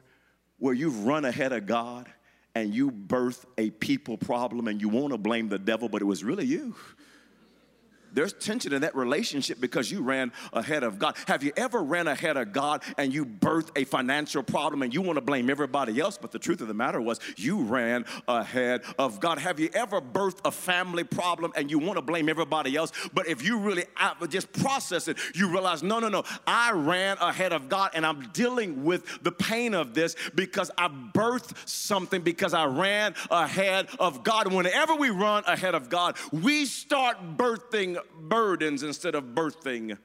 [0.59, 2.11] where you've run ahead of God
[2.53, 6.05] and you birth a people problem and you want to blame the devil, but it
[6.05, 6.75] was really you?
[8.13, 11.15] There's tension in that relationship because you ran ahead of God.
[11.27, 15.01] Have you ever ran ahead of God and you birthed a financial problem and you
[15.01, 16.17] want to blame everybody else?
[16.17, 19.39] But the truth of the matter was you ran ahead of God.
[19.39, 22.91] Have you ever birthed a family problem and you want to blame everybody else?
[23.13, 23.85] But if you really
[24.29, 28.29] just process it, you realize, no, no, no, I ran ahead of God and I'm
[28.29, 34.23] dealing with the pain of this because I birthed something because I ran ahead of
[34.23, 34.51] God.
[34.51, 39.97] Whenever we run ahead of God, we start birthing burdens instead of birthing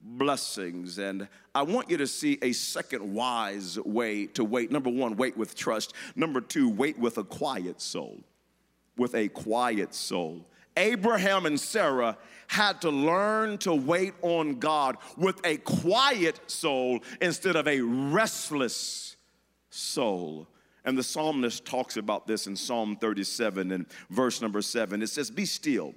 [0.00, 0.98] blessings.
[0.98, 4.70] And I want you to see a second wise way to wait.
[4.70, 5.94] Number one, wait with trust.
[6.16, 8.20] Number two, wait with a quiet soul.
[8.96, 10.46] With a quiet soul.
[10.76, 17.56] Abraham and Sarah had to learn to wait on God with a quiet soul instead
[17.56, 19.16] of a restless
[19.68, 20.48] soul.
[20.84, 25.02] And the psalmist talks about this in Psalm 37 and verse number 7.
[25.02, 25.94] It says, Be still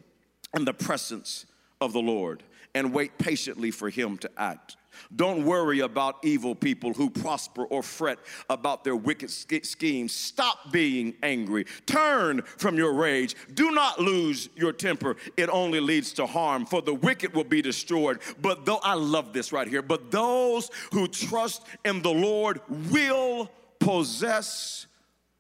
[0.54, 1.46] in the presence
[1.82, 2.44] of the Lord
[2.76, 4.78] and wait patiently for him to act.
[5.16, 10.14] Don't worry about evil people who prosper or fret about their wicked schemes.
[10.14, 11.66] Stop being angry.
[11.86, 13.36] Turn from your rage.
[13.54, 15.16] Do not lose your temper.
[15.36, 18.20] It only leads to harm, for the wicked will be destroyed.
[18.42, 22.62] But though I love this right here, but those who trust in the Lord
[22.92, 24.86] will possess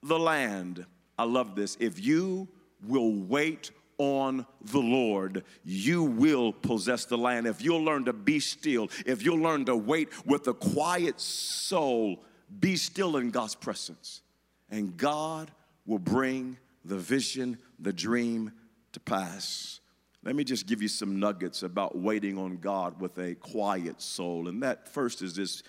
[0.02, 0.86] the land.
[1.18, 1.78] I love this.
[1.80, 2.48] If you
[2.88, 3.72] will wait
[4.04, 7.48] on the Lord, you will possess the land.
[7.48, 12.24] If you'll learn to be still, if you'll learn to wait with a quiet soul,
[12.60, 14.22] be still in God's presence.
[14.70, 15.52] And God
[15.86, 18.52] will bring the vision, the dream
[18.92, 19.80] to pass.
[20.24, 24.48] Let me just give you some nuggets about waiting on God with a quiet soul.
[24.48, 25.64] And that first is this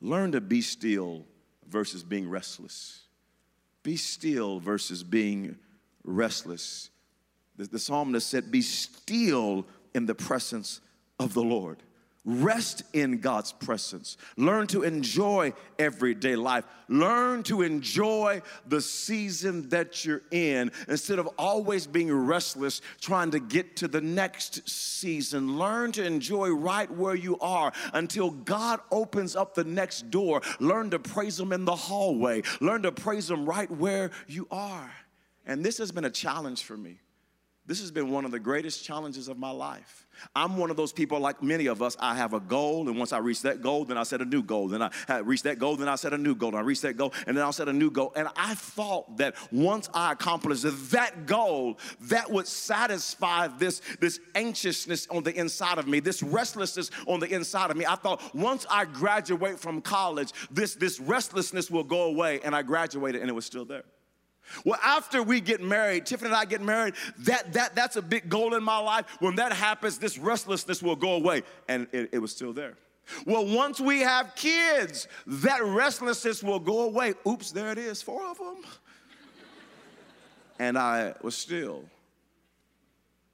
[0.00, 1.24] learn to be still
[1.68, 3.02] versus being restless.
[3.82, 5.56] Be still versus being
[6.04, 6.90] restless.
[7.60, 10.80] The, the psalmist said, Be still in the presence
[11.18, 11.82] of the Lord.
[12.24, 14.16] Rest in God's presence.
[14.36, 16.64] Learn to enjoy everyday life.
[16.88, 23.40] Learn to enjoy the season that you're in instead of always being restless trying to
[23.40, 25.58] get to the next season.
[25.58, 30.40] Learn to enjoy right where you are until God opens up the next door.
[30.60, 32.42] Learn to praise Him in the hallway.
[32.60, 34.92] Learn to praise Him right where you are.
[35.46, 37.00] And this has been a challenge for me.
[37.70, 40.08] This has been one of the greatest challenges of my life.
[40.34, 43.12] I'm one of those people, like many of us, I have a goal, and once
[43.12, 44.66] I reach that goal, then I set a new goal.
[44.66, 46.48] Then I reach that goal, then I set a new goal.
[46.48, 48.12] And I reach that goal, and then I'll set a new goal.
[48.16, 51.78] And I thought that once I accomplished that goal,
[52.08, 57.32] that would satisfy this, this anxiousness on the inside of me, this restlessness on the
[57.32, 57.86] inside of me.
[57.86, 62.40] I thought once I graduate from college, this, this restlessness will go away.
[62.42, 63.84] And I graduated, and it was still there.
[64.64, 68.28] Well, after we get married, Tiffany and I get married, that, that, that's a big
[68.28, 69.06] goal in my life.
[69.20, 71.42] When that happens, this restlessness will go away.
[71.68, 72.74] And it, it was still there.
[73.26, 77.14] Well, once we have kids, that restlessness will go away.
[77.26, 78.62] Oops, there it is, four of them.
[80.58, 81.84] And I was still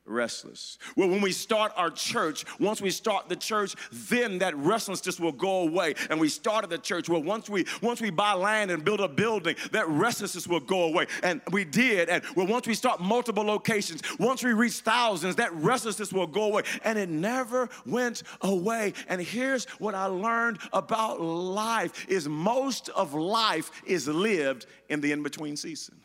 [0.07, 0.79] restless.
[0.97, 5.33] Well, when we start our church, once we start the church, then that restlessness will
[5.33, 5.95] go away.
[6.11, 7.09] And we started the church.
[7.09, 10.85] Well, once we once we buy land and build a building, that restlessness will go
[10.85, 11.07] away.
[11.23, 12.09] And we did.
[12.09, 16.45] And well, once we start multiple locations, once we reach thousands, that restlessness will go
[16.45, 16.63] away.
[16.85, 18.93] And it never went away.
[19.09, 25.13] And here's what I learned about life is most of life is lived in the
[25.13, 25.97] in-between season.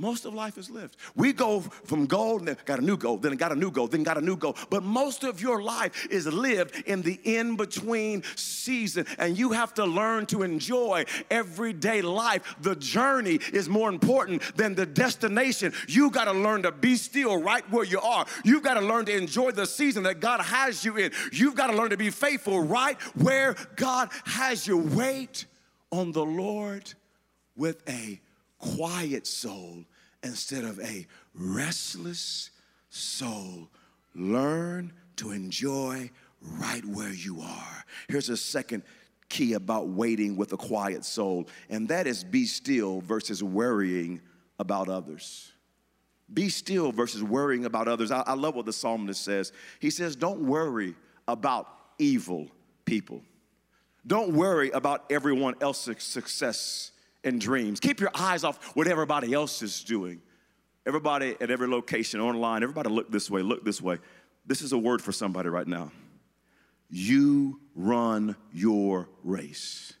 [0.00, 0.96] Most of life is lived.
[1.14, 3.86] We go from goal, and then got a new goal, then got a new goal,
[3.86, 4.56] then got a new goal.
[4.70, 9.74] But most of your life is lived in the in between season, and you have
[9.74, 12.56] to learn to enjoy everyday life.
[12.62, 15.74] The journey is more important than the destination.
[15.86, 18.24] You got to learn to be still right where you are.
[18.42, 21.12] You've got to learn to enjoy the season that God has you in.
[21.30, 24.78] You've got to learn to be faithful right where God has you.
[24.78, 25.44] Wait
[25.92, 26.90] on the Lord
[27.54, 28.18] with a
[28.60, 29.84] quiet soul
[30.22, 32.50] instead of a restless
[32.88, 33.68] soul.
[34.14, 36.10] Learn to enjoy
[36.42, 37.84] right where you are.
[38.08, 38.82] Here's a second
[39.28, 44.20] key about waiting with a quiet soul, and that is be still versus worrying
[44.58, 45.52] about others.
[46.32, 48.10] Be still versus worrying about others.
[48.10, 49.52] I, I love what the psalmist says.
[49.80, 50.94] He says, Don't worry
[51.26, 52.48] about evil
[52.84, 53.22] people.
[54.06, 56.92] Don't worry about everyone else's success
[57.24, 57.80] and dreams.
[57.80, 60.20] Keep your eyes off what everybody else is doing.
[60.86, 63.98] Everybody at every location, online, everybody look this way, look this way.
[64.46, 65.92] This is a word for somebody right now.
[66.88, 69.92] You run your race.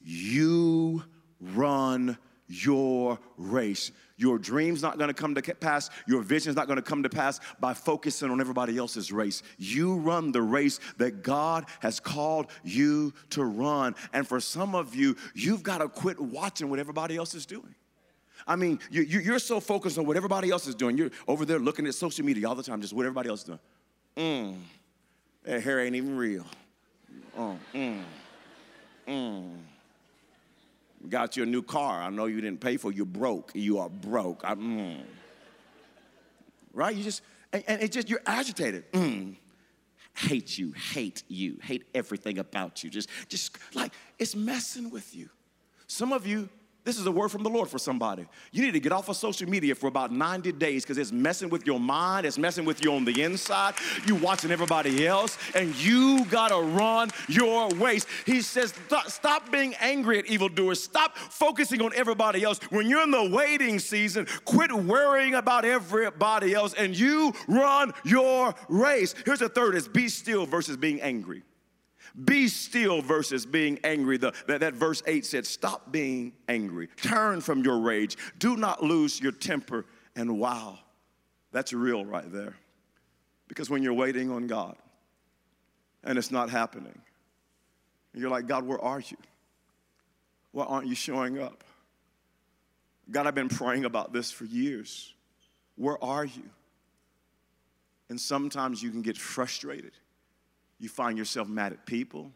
[0.00, 1.04] You
[1.40, 3.92] run your race.
[4.20, 7.72] Your dream's not gonna come to pass, your vision's not gonna come to pass by
[7.72, 9.42] focusing on everybody else's race.
[9.56, 13.94] You run the race that God has called you to run.
[14.12, 17.74] And for some of you, you've gotta quit watching what everybody else is doing.
[18.46, 20.98] I mean, you, you, are so focused on what everybody else is doing.
[20.98, 23.46] You're over there looking at social media all the time, just what everybody else is
[23.46, 23.58] doing.
[24.18, 24.56] Mmm,
[25.44, 26.44] that hair ain't even real.
[27.38, 28.02] Oh, mmm,
[29.08, 29.56] mmm.
[31.08, 32.02] Got you a new car.
[32.02, 32.92] I know you didn't pay for.
[32.92, 33.52] You're broke.
[33.54, 34.42] You are broke.
[34.44, 35.00] I, mm.
[36.72, 36.94] Right?
[36.94, 38.90] You just and, and it just you're agitated.
[38.92, 39.36] Mm.
[40.14, 40.72] Hate you.
[40.72, 41.58] Hate you.
[41.62, 42.90] Hate everything about you.
[42.90, 45.30] Just just like it's messing with you.
[45.86, 46.48] Some of you
[46.84, 48.26] this is a word from the Lord for somebody.
[48.52, 51.50] You need to get off of social media for about 90 days because it's messing
[51.50, 53.74] with your mind, it's messing with you on the inside.
[54.06, 58.06] You watching everybody else, and you gotta run your race.
[58.24, 58.72] He says,
[59.06, 60.82] stop being angry at evildoers.
[60.82, 62.58] Stop focusing on everybody else.
[62.70, 68.54] When you're in the waiting season, quit worrying about everybody else and you run your
[68.68, 69.14] race.
[69.24, 71.42] Here's the third is be still versus being angry.
[72.24, 74.16] Be still versus being angry.
[74.16, 76.88] The, that, that verse 8 said, Stop being angry.
[77.02, 78.16] Turn from your rage.
[78.38, 79.86] Do not lose your temper.
[80.16, 80.78] And wow,
[81.52, 82.56] that's real right there.
[83.48, 84.76] Because when you're waiting on God
[86.04, 86.98] and it's not happening,
[88.14, 89.16] you're like, God, where are you?
[90.52, 91.62] Why aren't you showing up?
[93.10, 95.14] God, I've been praying about this for years.
[95.76, 96.50] Where are you?
[98.08, 99.92] And sometimes you can get frustrated
[100.80, 102.32] you find yourself mad at people.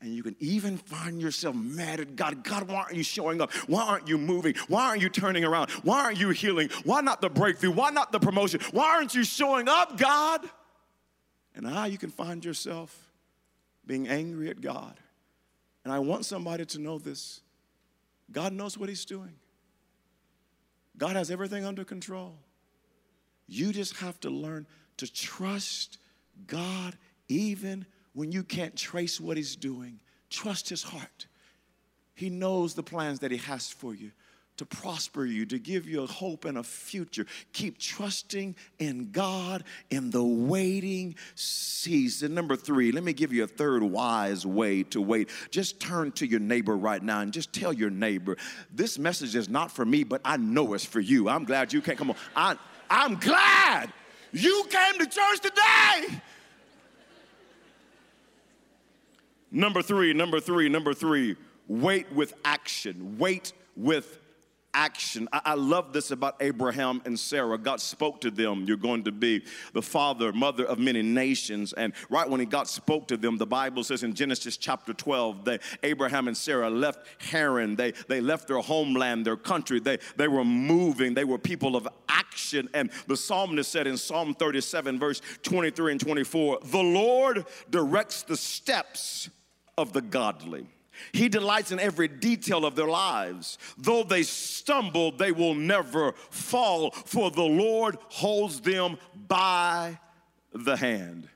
[0.00, 2.42] And you can even find yourself mad at God.
[2.42, 3.52] God, why aren't you showing up?
[3.68, 4.54] Why aren't you moving?
[4.66, 5.70] Why aren't you turning around?
[5.84, 6.70] Why aren't you healing?
[6.82, 7.70] Why not the breakthrough?
[7.70, 8.60] Why not the promotion?
[8.72, 10.40] Why aren't you showing up, God?
[11.54, 13.12] And how you can find yourself
[13.86, 14.98] being angry at God.
[15.84, 17.40] And I want somebody to know this
[18.32, 19.34] God knows what He's doing.
[20.96, 22.34] God has everything under control.
[23.46, 24.66] You just have to learn
[24.96, 25.98] to trust
[26.46, 26.96] God
[27.32, 30.00] even when you can't trace what He's doing.
[30.30, 31.26] Trust His heart.
[32.14, 34.12] He knows the plans that He has for you
[34.58, 37.26] to prosper you, to give you a hope and a future.
[37.52, 42.34] Keep trusting in God in the waiting season.
[42.34, 45.30] Number three, let me give you a third wise way to wait.
[45.50, 48.36] Just turn to your neighbor right now and just tell your neighbor,
[48.70, 51.28] this message is not for me, but I know it's for you.
[51.28, 52.16] I'm glad you can't come on.
[52.36, 52.56] I,
[52.90, 53.90] I'm glad
[54.32, 56.20] you came to church today.
[59.54, 61.36] Number three, number three, number three,
[61.68, 63.18] wait with action.
[63.18, 64.18] Wait with
[64.74, 65.28] action.
[65.30, 67.58] I, I, love this about Abraham and Sarah.
[67.58, 69.44] God spoke to them, You're going to be
[69.74, 71.74] the father, mother of many nations.
[71.74, 75.44] And right when he God spoke to them, the Bible says in Genesis chapter 12
[75.44, 77.76] that Abraham and Sarah left Haran.
[77.76, 79.80] They, they left their homeland, their country.
[79.80, 82.70] They, they were moving, they were people of action.
[82.72, 88.36] And the psalmist said in Psalm 37, verse 23 and 24, The Lord directs the
[88.36, 89.28] steps
[89.78, 90.66] of the godly.
[91.12, 93.58] He delights in every detail of their lives.
[93.78, 98.98] Though they stumble, they will never fall, for the Lord holds them
[99.28, 99.98] by
[100.52, 101.28] the hand.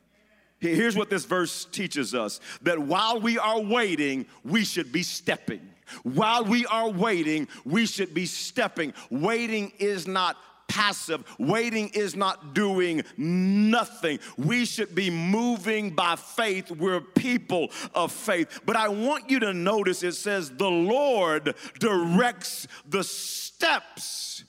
[0.59, 5.61] Here's what this verse teaches us that while we are waiting, we should be stepping.
[6.03, 8.93] While we are waiting, we should be stepping.
[9.11, 10.37] Waiting is not
[10.69, 11.25] passive.
[11.39, 14.19] Waiting is not doing nothing.
[14.37, 16.71] We should be moving by faith.
[16.71, 18.61] We're people of faith.
[18.64, 24.45] But I want you to notice it says, the Lord directs the steps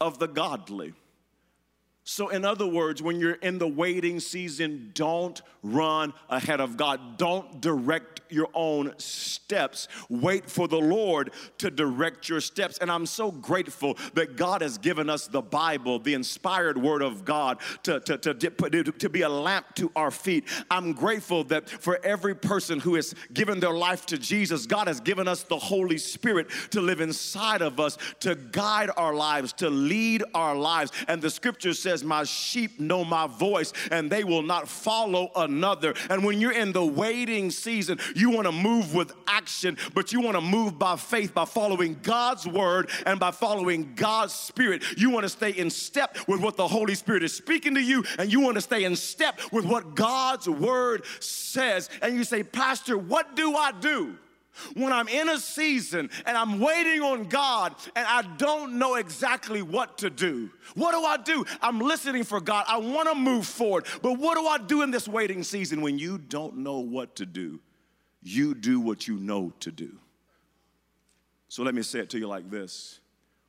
[0.00, 0.94] of the godly.
[2.10, 7.18] So, in other words, when you're in the waiting season, don't run ahead of God.
[7.18, 9.88] Don't direct your own steps.
[10.08, 12.78] Wait for the Lord to direct your steps.
[12.78, 17.24] And I'm so grateful that God has given us the Bible, the inspired word of
[17.24, 20.44] God, to, to, to, to be a lamp to our feet.
[20.70, 25.00] I'm grateful that for every person who has given their life to Jesus, God has
[25.00, 29.68] given us the Holy Spirit to live inside of us, to guide our lives, to
[29.68, 30.92] lead our lives.
[31.08, 35.30] And the scripture says, says, My sheep know my voice and they will not follow
[35.36, 35.94] another.
[36.10, 40.20] And when you're in the waiting season, you want to move with action, but you
[40.20, 44.82] want to move by faith by following God's word and by following God's spirit.
[44.96, 48.04] You want to stay in step with what the Holy Spirit is speaking to you,
[48.18, 51.88] and you want to stay in step with what God's word says.
[52.02, 54.16] And you say, Pastor, what do I do?
[54.74, 59.62] when I'm in a season and I'm waiting on God and I don't know exactly
[59.62, 60.50] what to do.
[60.74, 61.44] What do I do?
[61.62, 62.64] I'm listening for God.
[62.68, 63.86] I want to move forward.
[64.02, 67.26] But what do I do in this waiting season when you don't know what to
[67.26, 67.60] do?
[68.28, 69.96] You do what you know to do.
[71.48, 73.00] So let me say it to you like this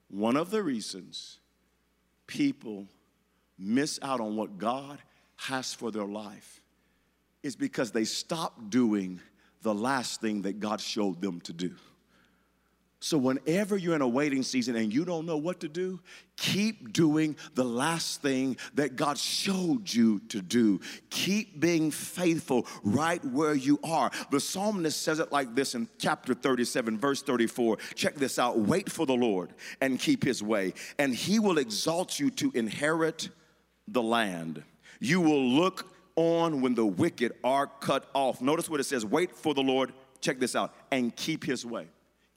[0.10, 1.40] one of the reasons
[2.28, 2.88] people
[3.58, 5.00] miss out on what God
[5.36, 6.62] has for their life
[7.44, 9.20] is because they stop doing
[9.62, 11.76] the last thing that God showed them to do.
[13.02, 16.02] So, whenever you're in a waiting season and you don't know what to do,
[16.36, 20.82] keep doing the last thing that God showed you to do.
[21.10, 24.12] Keep being faithful right where you are.
[24.32, 27.78] The psalmist says it like this in chapter 37, verse 34.
[27.96, 32.20] Check this out wait for the Lord and keep his way, and he will exalt
[32.20, 33.30] you to inherit
[33.88, 34.62] the land.
[35.00, 38.42] You will look on when the wicked are cut off.
[38.42, 41.88] Notice what it says wait for the Lord, check this out, and keep his way.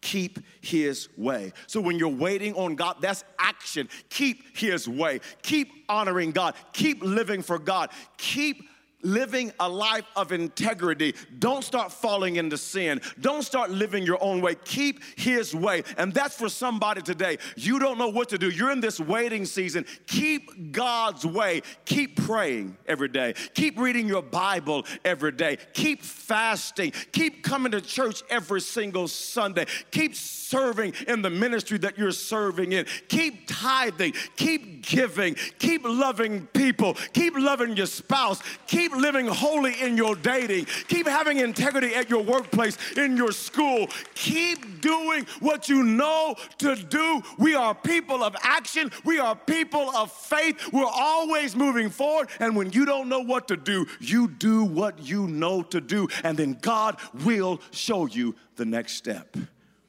[0.02, 1.52] Keep his way.
[1.66, 3.88] So when you're waiting on God, that's action.
[4.10, 5.20] Keep his way.
[5.42, 6.54] Keep honoring God.
[6.72, 7.90] Keep living for God.
[8.18, 8.68] Keep
[9.02, 11.14] living a life of integrity.
[11.38, 13.00] Don't start falling into sin.
[13.20, 14.54] Don't start living your own way.
[14.64, 15.82] Keep His way.
[15.96, 17.38] And that's for somebody today.
[17.56, 18.50] You don't know what to do.
[18.50, 19.84] You're in this waiting season.
[20.06, 21.62] Keep God's way.
[21.84, 23.34] Keep praying every day.
[23.54, 25.58] Keep reading your Bible every day.
[25.72, 26.92] Keep fasting.
[27.12, 29.66] Keep coming to church every single Sunday.
[29.90, 32.86] Keep serving in the ministry that you're serving in.
[33.08, 34.12] Keep tithing.
[34.36, 35.34] Keep giving.
[35.58, 36.94] Keep loving people.
[37.12, 38.42] Keep loving your spouse.
[38.66, 40.66] Keep Keep living holy in your dating.
[40.88, 43.86] Keep having integrity at your workplace, in your school.
[44.14, 47.22] Keep doing what you know to do.
[47.38, 48.90] We are people of action.
[49.04, 50.72] We are people of faith.
[50.72, 52.28] We're always moving forward.
[52.38, 56.08] And when you don't know what to do, you do what you know to do.
[56.22, 59.36] And then God will show you the next step.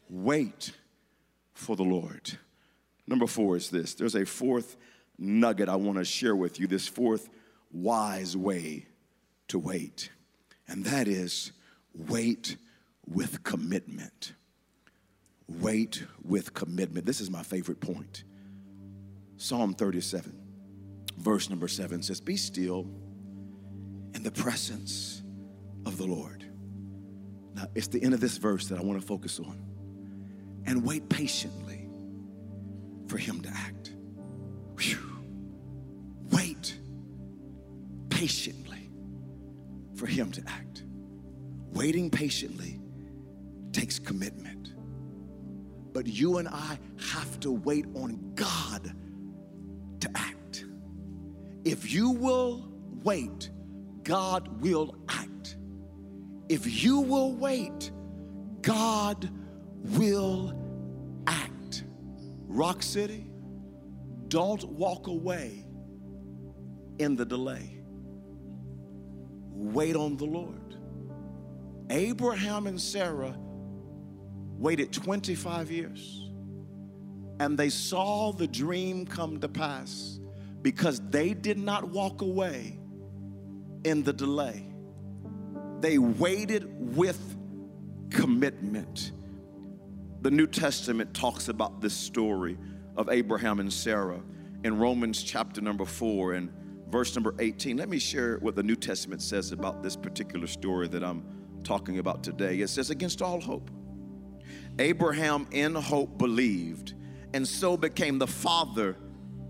[0.09, 0.71] Wait
[1.53, 2.37] for the Lord.
[3.05, 4.77] Number four is this there's a fourth
[5.17, 7.29] nugget I want to share with you, this fourth
[7.71, 8.85] wise way
[9.49, 10.09] to wait,
[10.67, 11.51] and that is
[11.93, 12.57] wait
[13.07, 14.33] with commitment.
[15.47, 17.05] wait with commitment.
[17.05, 18.23] This is my favorite point.
[19.37, 20.33] Psalm 37,
[21.17, 22.87] verse number 7 says, Be still
[24.15, 25.21] in the presence
[25.85, 26.45] of the Lord.
[27.55, 29.61] Now, it's the end of this verse that I want to focus on.
[30.65, 31.89] And wait patiently
[33.07, 33.91] for Him to act.
[34.79, 34.97] Whew.
[36.31, 36.79] Wait
[38.09, 38.62] patiently
[39.95, 40.83] for Him to act.
[41.73, 42.79] Waiting patiently
[43.71, 44.73] takes commitment.
[45.93, 46.79] But you and I
[47.11, 48.95] have to wait on God
[49.99, 50.65] to act.
[51.63, 52.67] If you will
[53.03, 53.49] wait,
[54.03, 55.57] God will act.
[56.49, 57.91] If you will wait,
[58.61, 59.29] God
[59.83, 60.53] will
[61.27, 61.83] act.
[62.47, 63.31] Rock City,
[64.27, 65.65] don't walk away
[66.99, 67.82] in the delay.
[69.53, 70.77] Wait on the Lord.
[71.89, 73.35] Abraham and Sarah
[74.57, 76.29] waited 25 years
[77.39, 80.19] and they saw the dream come to pass
[80.61, 82.79] because they did not walk away
[83.83, 84.65] in the delay.
[85.81, 87.19] They waited with
[88.09, 89.11] commitment.
[90.21, 92.57] The New Testament talks about this story
[92.95, 94.21] of Abraham and Sarah
[94.63, 96.53] in Romans chapter number 4 and
[96.93, 97.75] verse number 18.
[97.75, 101.23] Let me share what the New Testament says about this particular story that I'm
[101.63, 102.59] talking about today.
[102.59, 103.71] It says, Against all hope,
[104.77, 106.93] Abraham in hope believed,
[107.33, 108.95] and so became the father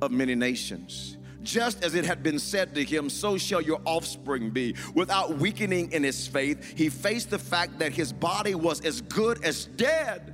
[0.02, 1.18] of many nations.
[1.41, 4.74] Just as it had been said to him, so shall your offspring be.
[4.96, 9.44] Without weakening in his faith, he faced the fact that his body was as good
[9.44, 10.34] as dead.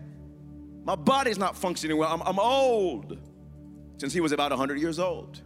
[0.84, 2.14] My body's not functioning well.
[2.14, 3.18] I'm, I'm old
[3.97, 5.41] since he was about 100 years old.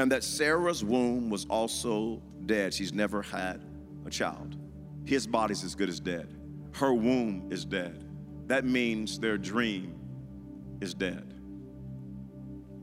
[0.00, 2.72] And that Sarah's womb was also dead.
[2.72, 3.62] She's never had
[4.06, 4.56] a child.
[5.04, 6.34] His body's as good as dead.
[6.72, 8.08] Her womb is dead.
[8.46, 10.00] That means their dream
[10.80, 11.34] is dead.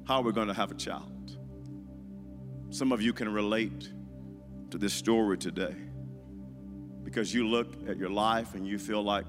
[0.08, 1.40] How are we going to have a child?
[2.70, 3.92] Some of you can relate
[4.70, 5.76] to this story today
[7.04, 9.26] because you look at your life and you feel like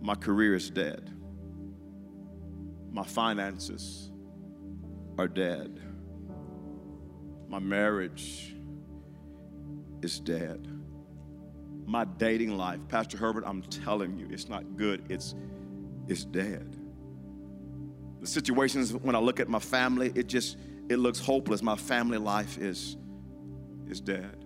[0.00, 1.10] my career is dead,
[2.92, 4.12] my finances
[5.18, 5.80] are dead,
[7.54, 8.52] my marriage
[10.02, 10.66] is dead,
[11.86, 15.36] my dating life, Pastor Herbert, I'm telling you, it's not good, it's,
[16.08, 16.76] it's dead.
[18.20, 20.56] The situations when I look at my family, it just,
[20.88, 21.62] it looks hopeless.
[21.62, 22.96] My family life is,
[23.88, 24.44] is dead.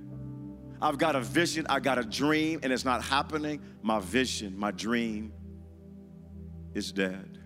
[0.82, 3.62] I've got a vision, I got a dream, and it's not happening.
[3.80, 5.32] My vision, my dream
[6.74, 7.38] is dead.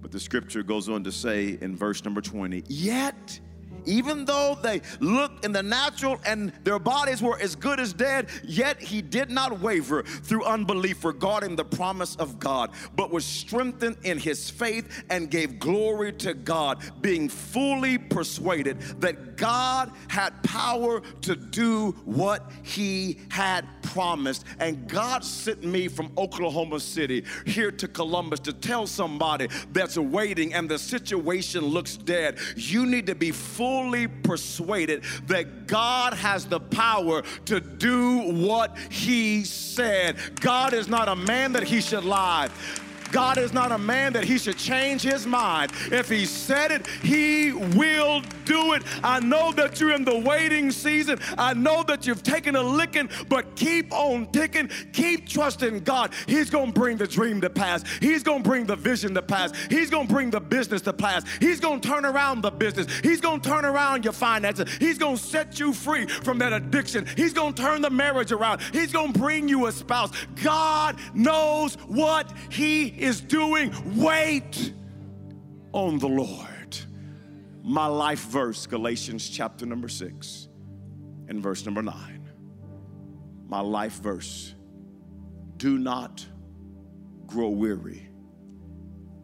[0.00, 3.40] But the scripture goes on to say in verse number 20, yet
[3.84, 8.28] even though they looked in the natural and their bodies were as good as dead,
[8.44, 13.96] yet he did not waver through unbelief regarding the promise of God, but was strengthened
[14.04, 21.00] in his faith and gave glory to God, being fully persuaded that God had power
[21.22, 24.44] to do what he had promised.
[24.58, 30.52] And God sent me from Oklahoma City here to Columbus to tell somebody that's waiting
[30.52, 32.38] and the situation looks dead.
[32.56, 39.44] You need to be fully persuaded that God has the power to do what he
[39.44, 40.16] said.
[40.40, 42.48] God is not a man that he should lie.
[43.12, 45.72] God is not a man that he should change his mind.
[45.90, 48.82] If he said it, he will do it.
[49.02, 51.18] I know that you're in the waiting season.
[51.36, 54.70] I know that you've taken a licking, but keep on ticking.
[54.92, 56.12] Keep trusting God.
[56.26, 57.84] He's going to bring the dream to pass.
[58.00, 59.52] He's going to bring the vision to pass.
[59.70, 61.24] He's going to bring the business to pass.
[61.40, 62.86] He's going to turn around the business.
[63.00, 64.70] He's going to turn around your finances.
[64.78, 67.06] He's going to set you free from that addiction.
[67.16, 68.60] He's going to turn the marriage around.
[68.72, 70.10] He's going to bring you a spouse.
[70.42, 74.72] God knows what he is doing, wait
[75.72, 76.76] on the Lord.
[77.62, 80.48] My life verse, Galatians chapter number six
[81.28, 82.28] and verse number nine.
[83.46, 84.54] My life verse
[85.56, 86.24] do not
[87.26, 88.08] grow weary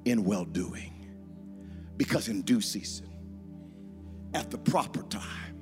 [0.05, 1.09] in well doing,
[1.97, 3.09] because in due season,
[4.35, 5.57] at the proper time,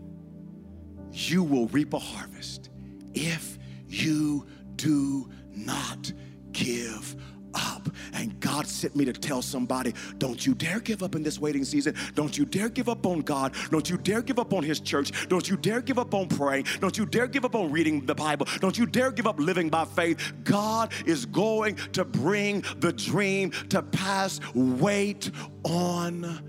[1.13, 2.71] you will reap a harvest
[3.15, 4.47] if you
[4.77, 6.11] do not
[6.53, 7.15] give
[7.55, 7.89] up.
[8.15, 11.65] And God sent me to tell somebody don't you dare give up in this waiting
[11.65, 11.95] season.
[12.15, 13.55] Don't you dare give up on God.
[13.71, 15.29] Don't you dare give up on His church.
[15.29, 16.67] Don't you dare give up on praying.
[16.81, 18.47] Don't you dare give up on reading the Bible.
[18.61, 20.33] Don't you dare give up living by faith.
[20.45, 24.41] God is going to bring the dream to pass.
[24.55, 25.31] Wait
[25.65, 26.41] on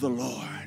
[0.00, 0.61] the Lord.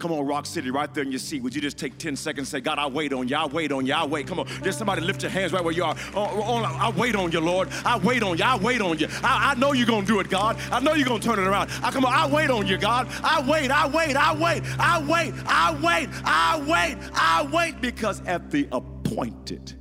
[0.00, 1.42] Come on, Rock City, right there in your seat.
[1.42, 3.36] Would you just take 10 seconds and say, God, I wait on you.
[3.36, 3.92] I wait on you.
[3.92, 4.26] I wait.
[4.26, 4.46] Come on.
[4.62, 5.94] Just somebody lift your hands right where you are.
[6.14, 7.68] Oh, oh, oh I wait on you, Lord.
[7.84, 8.44] I wait on you.
[8.44, 9.08] I wait on you.
[9.22, 10.56] I, I know you're going to do it, God.
[10.72, 11.70] I know you're going to turn it around.
[11.82, 12.14] I come on.
[12.14, 13.08] I wait on you, God.
[13.22, 13.70] I wait.
[13.70, 14.16] I wait.
[14.16, 14.62] I wait.
[14.78, 15.34] I wait.
[15.46, 16.08] I wait.
[16.24, 17.10] I wait.
[17.12, 19.74] I wait because at the appointed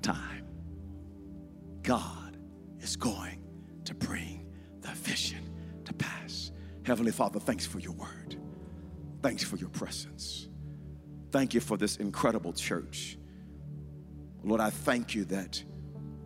[0.00, 0.46] time,
[1.82, 2.38] God
[2.80, 3.42] is going
[3.84, 4.46] to bring
[4.80, 5.50] the vision
[5.84, 6.52] to pass.
[6.86, 8.23] Heavenly Father, thanks for your word.
[9.24, 10.48] Thanks for your presence.
[11.30, 13.16] Thank you for this incredible church.
[14.42, 15.64] Lord, I thank you that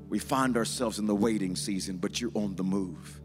[0.09, 3.21] we find ourselves in the waiting season, but you're on the move.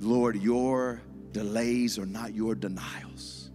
[0.00, 1.00] Lord, your
[1.30, 3.52] delays are not your denials.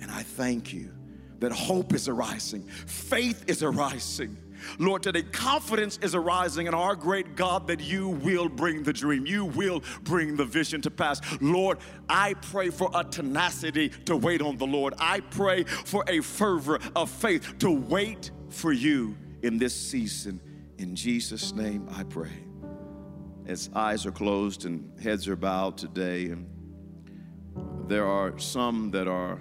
[0.00, 0.92] And I thank you
[1.38, 4.36] that hope is arising, faith is arising
[4.78, 9.26] Lord, today confidence is arising in our great God that you will bring the dream,
[9.26, 11.20] you will bring the vision to pass.
[11.40, 14.94] Lord, I pray for a tenacity to wait on the Lord.
[14.98, 20.40] I pray for a fervor of faith to wait for you in this season.
[20.78, 22.32] In Jesus' name I pray.
[23.46, 26.46] As eyes are closed and heads are bowed today, and
[27.88, 29.38] there are some that are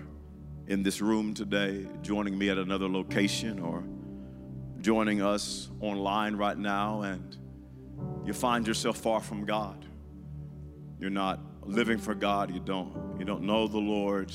[0.68, 3.84] in this room today joining me at another location or
[4.82, 7.38] joining us online right now and
[8.26, 9.86] you find yourself far from God.
[11.00, 12.54] You're not living for God.
[12.54, 14.32] You don't you don't know the Lord.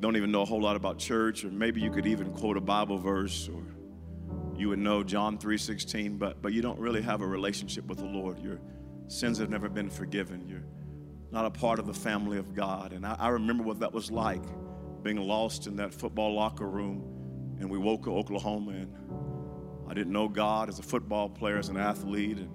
[0.00, 2.60] Don't even know a whole lot about church or maybe you could even quote a
[2.60, 3.62] Bible verse or
[4.56, 8.06] you would know John 3:16, but but you don't really have a relationship with the
[8.06, 8.38] Lord.
[8.40, 8.60] Your
[9.08, 10.48] sins have never been forgiven.
[10.48, 10.64] You're
[11.30, 12.92] not a part of the family of God.
[12.92, 14.42] And I, I remember what that was like,
[15.02, 17.23] being lost in that football locker room
[17.60, 18.92] and we woke up Oklahoma, and
[19.88, 22.50] I didn't know God as a football player, as an athlete, and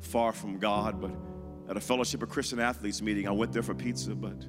[0.00, 1.00] far from God.
[1.00, 1.12] But
[1.68, 4.44] at a Fellowship of Christian Athletes meeting, I went there for pizza, but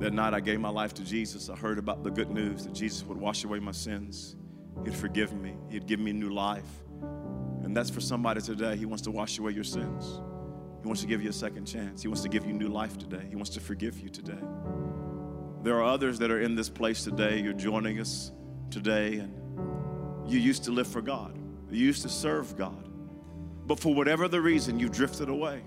[0.00, 1.48] that night I gave my life to Jesus.
[1.48, 4.36] I heard about the good news that Jesus would wash away my sins,
[4.84, 6.68] He'd forgive me, He'd give me new life.
[7.62, 8.76] And that's for somebody today.
[8.76, 10.20] He wants to wash away your sins.
[10.82, 12.02] He wants to give you a second chance.
[12.02, 13.24] He wants to give you new life today.
[13.30, 14.38] He wants to forgive you today.
[15.64, 17.40] There are others that are in this place today.
[17.40, 18.32] You're joining us
[18.70, 19.32] today, and
[20.30, 21.38] you used to live for God,
[21.70, 22.86] you used to serve God.
[23.66, 25.62] But for whatever the reason, you've drifted away.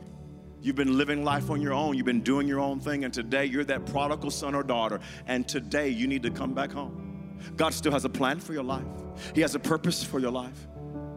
[0.62, 1.98] You've been living life on your own.
[1.98, 3.06] You've been doing your own thing.
[3.06, 5.00] And today you're that prodigal son or daughter.
[5.26, 7.40] And today you need to come back home.
[7.56, 8.86] God still has a plan for your life,
[9.34, 10.68] He has a purpose for your life.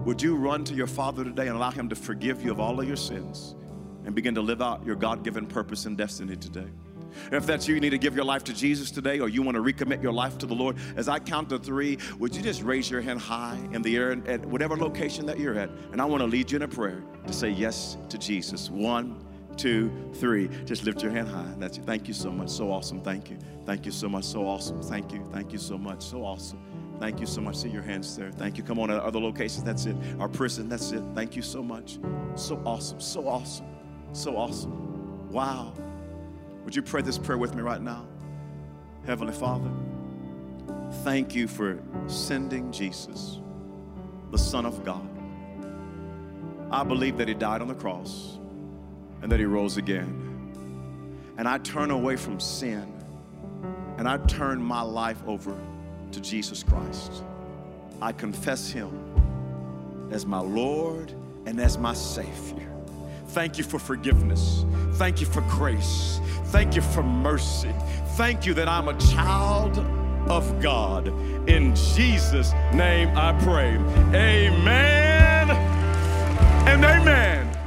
[0.06, 2.80] Would you run to your Father today and allow Him to forgive you of all
[2.80, 3.54] of your sins
[4.06, 6.70] and begin to live out your God given purpose and destiny today?
[7.32, 9.56] If that's you, you need to give your life to Jesus today, or you want
[9.56, 10.76] to recommit your life to the Lord.
[10.96, 14.12] As I count to three, would you just raise your hand high in the air
[14.26, 15.70] at whatever location that you're at?
[15.92, 18.70] And I want to lead you in a prayer to say yes to Jesus.
[18.70, 19.24] One,
[19.56, 20.48] two, three.
[20.64, 21.52] Just lift your hand high.
[21.58, 21.84] That's it.
[21.84, 22.48] Thank you so much.
[22.48, 23.00] So awesome.
[23.00, 23.38] Thank you.
[23.66, 24.24] Thank you so much.
[24.24, 24.82] So awesome.
[24.82, 25.24] Thank you.
[25.32, 26.02] Thank you so much.
[26.02, 26.58] So awesome.
[26.98, 27.56] Thank you so much.
[27.56, 28.30] See your hands there.
[28.30, 28.62] Thank you.
[28.62, 29.62] Come on, at other locations.
[29.62, 29.96] That's it.
[30.18, 30.68] Our prison.
[30.68, 31.02] That's it.
[31.14, 31.98] Thank you so much.
[32.34, 33.00] So awesome.
[33.00, 33.66] So awesome.
[34.12, 35.30] So awesome.
[35.30, 35.74] Wow.
[36.64, 38.06] Would you pray this prayer with me right now?
[39.06, 39.70] Heavenly Father,
[41.02, 43.38] thank you for sending Jesus,
[44.30, 45.08] the Son of God.
[46.70, 48.38] I believe that He died on the cross
[49.22, 50.26] and that He rose again.
[51.38, 52.92] And I turn away from sin
[53.98, 55.56] and I turn my life over
[56.12, 57.24] to Jesus Christ.
[58.00, 61.12] I confess Him as my Lord
[61.46, 62.69] and as my Savior.
[63.32, 64.64] Thank you for forgiveness.
[64.94, 66.20] Thank you for grace.
[66.46, 67.72] Thank you for mercy.
[68.16, 69.78] Thank you that I'm a child
[70.28, 71.08] of God.
[71.48, 73.76] In Jesus' name I pray.
[74.14, 75.50] Amen
[76.68, 77.59] and amen.